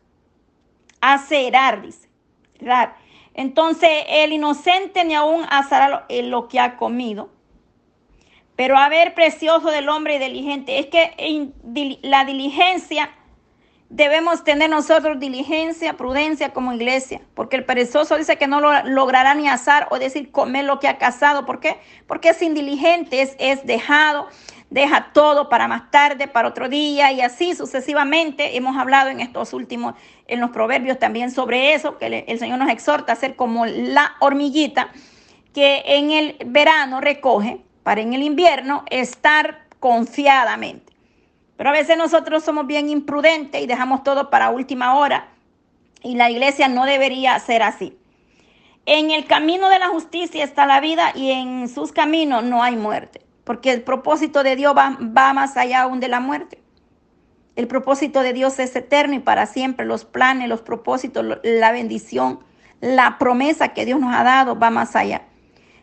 Hace 1.01 1.49
errar, 1.49 1.83
dice. 1.83 2.09
Errar. 2.59 2.97
Entonces, 3.35 3.91
el 4.09 4.33
inocente 4.33 5.05
ni 5.05 5.15
aún 5.15 5.45
asará 5.51 5.88
lo, 5.88 6.03
eh, 6.09 6.23
lo 6.23 6.49
que 6.49 6.59
ha 6.59 6.77
comido. 6.77 7.31
Pero 8.57 8.79
a 8.79 8.88
ver, 8.88 9.15
precioso 9.15 9.71
del 9.71 9.88
hombre 9.88 10.19
diligente, 10.19 10.79
es 10.79 10.87
que 10.87 11.53
la 12.03 12.25
diligencia 12.25 13.11
debemos 13.92 14.42
tener 14.42 14.70
nosotros 14.70 15.20
diligencia, 15.20 15.98
prudencia 15.98 16.55
como 16.55 16.72
iglesia, 16.72 17.20
porque 17.35 17.57
el 17.57 17.64
perezoso 17.64 18.16
dice 18.16 18.38
que 18.38 18.46
no 18.46 18.59
lo 18.59 18.83
logrará 18.85 19.35
ni 19.35 19.48
asar 19.48 19.87
o 19.90 19.98
decir 19.98 20.33
comer 20.33 20.64
lo 20.64 20.81
que 20.81 20.88
ha 20.88 20.96
cazado. 20.96 21.44
¿Por 21.44 21.61
qué? 21.61 21.76
Porque 22.07 22.31
es 22.31 22.40
indiligente, 22.40 23.20
es, 23.38 23.66
dejado, 23.66 24.28
deja 24.70 25.12
todo 25.12 25.50
para 25.50 25.68
más 25.68 25.90
tarde, 25.90 26.26
para 26.26 26.48
otro 26.48 26.70
día 26.70 27.12
y 27.12 27.20
así 27.20 27.55
sucesivamente. 27.55 28.57
Hemos 28.57 28.78
hablado 28.78 29.11
en 29.11 29.20
estos 29.20 29.52
últimos, 29.52 29.94
en 30.26 30.40
los 30.40 30.50
proverbios 30.50 30.98
también 30.98 31.31
sobre 31.31 31.74
eso, 31.74 31.98
que 31.98 32.24
el 32.26 32.38
Señor 32.38 32.59
nos 32.59 32.70
exhorta 32.70 33.12
a 33.12 33.16
ser 33.16 33.37
como 33.37 33.66
la 33.66 34.14
hormiguita 34.20 34.88
que 35.52 35.83
en 35.85 36.11
el 36.11 36.37
verano 36.46 37.02
recoge 37.02 37.61
para 37.83 38.00
en 38.00 38.14
el 38.14 38.22
invierno 38.22 38.85
estar 38.88 39.66
confiadamente. 39.81 40.91
Pero 41.62 41.70
a 41.70 41.79
veces 41.79 41.96
nosotros 41.96 42.42
somos 42.42 42.66
bien 42.66 42.88
imprudentes 42.88 43.62
y 43.62 43.68
dejamos 43.68 44.03
todo 44.03 44.31
para 44.31 44.51
última 44.51 44.96
hora. 44.96 45.29
Y 46.03 46.16
la 46.16 46.29
iglesia 46.29 46.66
no 46.66 46.87
debería 46.87 47.38
ser 47.38 47.62
así. 47.62 47.96
En 48.85 49.12
el 49.12 49.27
camino 49.27 49.68
de 49.68 49.79
la 49.79 49.87
justicia 49.87 50.42
está 50.42 50.66
la 50.66 50.81
vida 50.81 51.12
y 51.14 51.31
en 51.31 51.68
sus 51.68 51.92
caminos 51.92 52.42
no 52.42 52.64
hay 52.64 52.75
muerte, 52.75 53.25
porque 53.44 53.70
el 53.70 53.83
propósito 53.83 54.42
de 54.42 54.57
Dios 54.57 54.75
va, 54.77 54.98
va 55.16 55.33
más 55.35 55.57
allá 55.57 55.83
aún 55.83 56.01
de 56.01 56.09
la 56.09 56.18
muerte. 56.18 56.61
El 57.55 57.68
propósito 57.68 58.25
de 58.25 58.33
Dios 58.33 58.59
es 58.59 58.75
eterno 58.75 59.14
y 59.14 59.20
para 59.20 59.46
siempre. 59.46 59.87
Los 59.87 60.05
planes, 60.05 60.48
los 60.48 60.62
propósitos, 60.62 61.25
la 61.44 61.70
bendición, 61.70 62.40
la 62.81 63.18
promesa 63.18 63.68
que 63.68 63.87
Dios 63.87 64.01
nos 64.01 64.12
ha 64.12 64.25
dado 64.25 64.59
va 64.59 64.70
más 64.70 64.96
allá. 64.96 65.27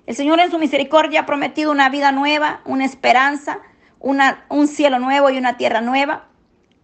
El 0.08 0.18
Señor 0.18 0.42
en 0.42 0.52
su 0.52 0.60
misericordia 0.60 1.22
ha 1.22 1.26
prometido 1.26 1.72
una 1.72 1.88
vida 1.88 2.12
nueva, 2.12 2.60
una 2.66 2.84
esperanza, 2.84 3.60
una, 4.00 4.46
un 4.50 4.68
cielo 4.68 5.00
nuevo 5.00 5.30
y 5.30 5.38
una 5.38 5.58
tierra 5.58 5.82
nueva. 5.82 6.26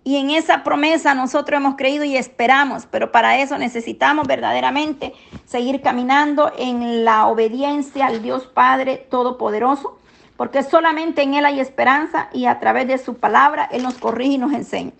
Y 0.04 0.18
en 0.18 0.30
esa 0.30 0.64
promesa 0.64 1.16
nosotros 1.16 1.58
hemos 1.58 1.76
creído 1.76 2.04
y 2.04 2.16
esperamos, 2.16 2.86
pero 2.86 3.12
para 3.12 3.40
eso 3.40 3.58
necesitamos 3.58 4.28
verdaderamente 4.28 5.14
seguir 5.46 5.82
caminando 5.82 6.52
en 6.58 7.04
la 7.04 7.26
obediencia 7.26 8.06
al 8.06 8.22
Dios 8.22 8.46
Padre 8.46 8.98
Todopoderoso 9.10 9.98
porque 10.38 10.64
solamente 10.64 11.22
en 11.22 11.34
Él 11.34 11.46
hay 11.46 11.60
esperanza 11.60 12.30
y 12.34 12.46
a 12.46 12.60
través 12.60 12.88
de 12.88 12.98
su 12.98 13.16
palabra 13.16 13.70
Él 13.72 13.84
nos 13.84 13.96
corrige 13.96 14.34
y 14.34 14.38
nos 14.38 14.54
enseña. 14.54 14.92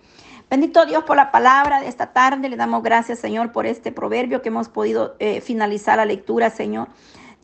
Bendito 0.48 0.86
Dios 0.86 1.04
por 1.04 1.16
la 1.16 1.32
palabra 1.32 1.80
de 1.80 1.88
esta 1.88 2.12
tarde. 2.12 2.48
Le 2.48 2.56
damos 2.56 2.82
gracias, 2.82 3.18
Señor, 3.18 3.52
por 3.52 3.66
este 3.66 3.90
proverbio 3.92 4.42
que 4.42 4.48
hemos 4.48 4.68
podido 4.68 5.16
eh, 5.18 5.40
finalizar 5.40 5.96
la 5.96 6.04
lectura, 6.04 6.50
Señor. 6.50 6.88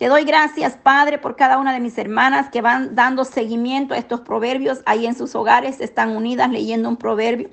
Te 0.02 0.08
doy 0.08 0.24
gracias, 0.24 0.76
Padre, 0.76 1.18
por 1.18 1.36
cada 1.36 1.58
una 1.58 1.72
de 1.72 1.78
mis 1.78 1.96
hermanas 1.96 2.48
que 2.50 2.60
van 2.60 2.96
dando 2.96 3.24
seguimiento 3.24 3.94
a 3.94 3.98
estos 3.98 4.22
proverbios. 4.22 4.80
Ahí 4.84 5.06
en 5.06 5.14
sus 5.14 5.36
hogares 5.36 5.80
están 5.80 6.16
unidas 6.16 6.50
leyendo 6.50 6.88
un 6.88 6.96
proverbio. 6.96 7.50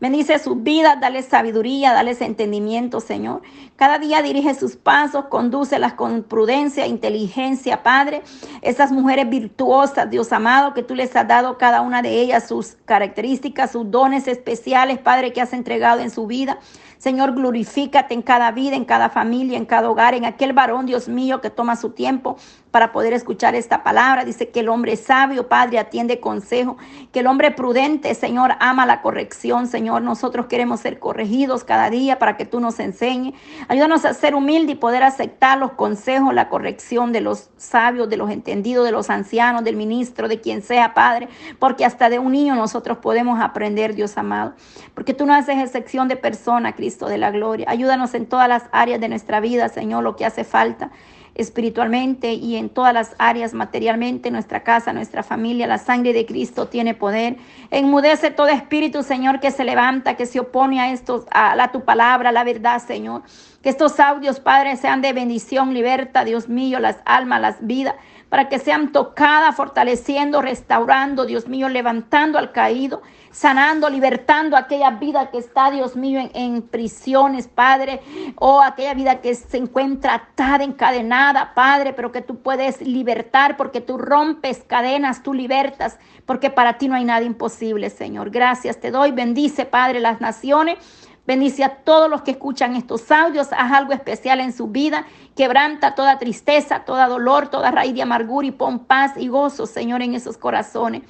Bendice 0.00 0.40
sus 0.40 0.60
vidas, 0.64 0.98
dale 1.00 1.22
sabiduría, 1.22 1.92
dale 1.92 2.16
entendimiento, 2.18 2.98
Señor. 2.98 3.42
Cada 3.76 4.00
día 4.00 4.20
dirige 4.20 4.52
sus 4.54 4.74
pasos, 4.74 5.26
condúcelas 5.26 5.92
con 5.92 6.24
prudencia, 6.24 6.88
inteligencia, 6.88 7.84
Padre. 7.84 8.22
Esas 8.62 8.90
mujeres 8.90 9.30
virtuosas, 9.30 10.10
Dios 10.10 10.32
amado, 10.32 10.74
que 10.74 10.82
tú 10.82 10.96
les 10.96 11.14
has 11.14 11.28
dado 11.28 11.56
cada 11.56 11.82
una 11.82 12.02
de 12.02 12.20
ellas 12.20 12.48
sus 12.48 12.78
características, 12.84 13.70
sus 13.70 13.88
dones 13.92 14.26
especiales, 14.26 14.98
Padre, 14.98 15.32
que 15.32 15.40
has 15.40 15.52
entregado 15.52 16.00
en 16.00 16.10
su 16.10 16.26
vida. 16.26 16.58
Señor, 17.02 17.34
glorifícate 17.34 18.14
en 18.14 18.22
cada 18.22 18.52
vida, 18.52 18.76
en 18.76 18.84
cada 18.84 19.10
familia, 19.10 19.58
en 19.58 19.66
cada 19.66 19.90
hogar, 19.90 20.14
en 20.14 20.24
aquel 20.24 20.52
varón, 20.52 20.86
Dios 20.86 21.08
mío, 21.08 21.40
que 21.40 21.50
toma 21.50 21.74
su 21.74 21.90
tiempo 21.90 22.36
para 22.70 22.92
poder 22.92 23.12
escuchar 23.12 23.56
esta 23.56 23.82
palabra. 23.82 24.24
Dice 24.24 24.50
que 24.50 24.60
el 24.60 24.68
hombre 24.68 24.96
sabio, 24.96 25.48
Padre, 25.48 25.80
atiende 25.80 26.20
consejo, 26.20 26.76
que 27.10 27.18
el 27.18 27.26
hombre 27.26 27.50
prudente, 27.50 28.14
Señor, 28.14 28.52
ama 28.60 28.86
la 28.86 29.02
corrección, 29.02 29.66
Señor. 29.66 30.02
Nosotros 30.02 30.46
queremos 30.46 30.78
ser 30.78 31.00
corregidos 31.00 31.64
cada 31.64 31.90
día 31.90 32.20
para 32.20 32.36
que 32.36 32.46
tú 32.46 32.60
nos 32.60 32.78
enseñes. 32.78 33.34
Ayúdanos 33.66 34.04
a 34.04 34.14
ser 34.14 34.36
humildes 34.36 34.76
y 34.76 34.78
poder 34.78 35.02
aceptar 35.02 35.58
los 35.58 35.72
consejos, 35.72 36.32
la 36.32 36.48
corrección 36.48 37.10
de 37.10 37.20
los 37.20 37.50
sabios, 37.56 38.10
de 38.10 38.16
los 38.16 38.30
entendidos, 38.30 38.84
de 38.84 38.92
los 38.92 39.10
ancianos, 39.10 39.64
del 39.64 39.74
ministro, 39.74 40.28
de 40.28 40.40
quien 40.40 40.62
sea, 40.62 40.94
Padre, 40.94 41.28
porque 41.58 41.84
hasta 41.84 42.08
de 42.08 42.20
un 42.20 42.30
niño 42.30 42.54
nosotros 42.54 42.98
podemos 42.98 43.40
aprender, 43.40 43.96
Dios 43.96 44.16
amado, 44.16 44.54
porque 44.94 45.14
tú 45.14 45.26
no 45.26 45.34
haces 45.34 45.58
excepción 45.58 46.06
de 46.06 46.14
persona, 46.14 46.72
Cristo 46.76 46.91
de 46.98 47.18
la 47.18 47.30
gloria. 47.30 47.66
Ayúdanos 47.68 48.14
en 48.14 48.26
todas 48.26 48.48
las 48.48 48.64
áreas 48.72 49.00
de 49.00 49.08
nuestra 49.08 49.40
vida, 49.40 49.68
Señor, 49.68 50.02
lo 50.02 50.16
que 50.16 50.24
hace 50.24 50.44
falta 50.44 50.90
espiritualmente 51.34 52.34
y 52.34 52.56
en 52.56 52.68
todas 52.68 52.92
las 52.92 53.14
áreas 53.18 53.54
materialmente, 53.54 54.30
nuestra 54.30 54.62
casa, 54.62 54.92
nuestra 54.92 55.22
familia. 55.22 55.66
La 55.66 55.78
sangre 55.78 56.12
de 56.12 56.26
Cristo 56.26 56.68
tiene 56.68 56.94
poder. 56.94 57.36
Enmudece 57.70 58.30
todo 58.30 58.48
espíritu, 58.48 59.02
Señor, 59.02 59.40
que 59.40 59.50
se 59.50 59.64
levanta, 59.64 60.14
que 60.14 60.26
se 60.26 60.40
opone 60.40 60.80
a 60.80 60.92
estos, 60.92 61.24
a, 61.30 61.60
a 61.62 61.72
tu 61.72 61.84
palabra, 61.84 62.28
a 62.28 62.32
la 62.32 62.44
verdad, 62.44 62.82
Señor. 62.82 63.22
Que 63.62 63.68
estos 63.68 64.00
audios, 64.00 64.40
Padre, 64.40 64.76
sean 64.76 65.02
de 65.02 65.12
bendición, 65.12 65.72
liberta, 65.72 66.24
Dios 66.24 66.48
mío, 66.48 66.80
las 66.80 66.98
almas, 67.04 67.40
las 67.40 67.66
vidas 67.66 67.94
para 68.32 68.48
que 68.48 68.58
sean 68.58 68.92
tocadas, 68.92 69.54
fortaleciendo, 69.54 70.40
restaurando, 70.40 71.26
Dios 71.26 71.48
mío, 71.48 71.68
levantando 71.68 72.38
al 72.38 72.50
caído, 72.50 73.02
sanando, 73.30 73.90
libertando 73.90 74.56
aquella 74.56 74.92
vida 74.92 75.30
que 75.30 75.36
está, 75.36 75.70
Dios 75.70 75.96
mío, 75.96 76.30
en, 76.32 76.62
prisiones, 76.62 77.46
Padre, 77.46 78.00
o 78.36 78.62
aquella 78.62 78.94
vida 78.94 79.20
que 79.20 79.34
se 79.34 79.58
encuentra 79.58 80.14
atada, 80.14 80.64
encadenada, 80.64 81.52
Padre, 81.52 81.92
pero 81.92 82.10
que 82.10 82.22
tú 82.22 82.40
puedes 82.40 82.80
libertar 82.80 83.58
porque 83.58 83.82
tú 83.82 83.98
rompes 83.98 84.64
cadenas, 84.66 85.22
tú 85.22 85.34
libertas, 85.34 85.98
porque 86.24 86.48
para 86.48 86.78
ti 86.78 86.88
no 86.88 86.94
hay 86.94 87.04
nada 87.04 87.26
imposible, 87.26 87.90
Señor. 87.90 88.30
Gracias 88.30 88.80
te 88.80 88.90
doy, 88.90 89.10
bendice, 89.10 89.66
Padre, 89.66 90.00
las 90.00 90.22
naciones. 90.22 90.78
Bendice 91.26 91.62
a 91.62 91.76
todos 91.76 92.10
los 92.10 92.22
que 92.22 92.32
escuchan 92.32 92.74
estos 92.74 93.10
audios, 93.12 93.48
haz 93.52 93.72
algo 93.72 93.92
especial 93.92 94.40
en 94.40 94.52
su 94.52 94.66
vida, 94.68 95.06
quebranta 95.36 95.94
toda 95.94 96.18
tristeza, 96.18 96.80
toda 96.80 97.06
dolor, 97.06 97.48
toda 97.48 97.70
raíz 97.70 97.94
de 97.94 98.02
amargura 98.02 98.46
y 98.46 98.50
pon 98.50 98.80
paz 98.80 99.12
y 99.16 99.28
gozo, 99.28 99.66
Señor, 99.66 100.02
en 100.02 100.14
esos 100.14 100.36
corazones. 100.36 101.02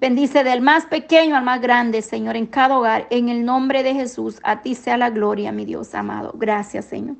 Bendice 0.00 0.44
del 0.44 0.60
más 0.60 0.84
pequeño 0.86 1.34
al 1.34 1.44
más 1.44 1.60
grande, 1.60 2.02
Señor, 2.02 2.36
en 2.36 2.46
cada 2.46 2.78
hogar, 2.78 3.06
en 3.10 3.30
el 3.30 3.44
nombre 3.44 3.82
de 3.82 3.94
Jesús. 3.94 4.38
A 4.44 4.60
ti 4.62 4.74
sea 4.74 4.96
la 4.96 5.10
gloria, 5.10 5.50
mi 5.50 5.64
Dios 5.64 5.94
amado. 5.94 6.32
Gracias, 6.36 6.84
Señor. 6.84 7.16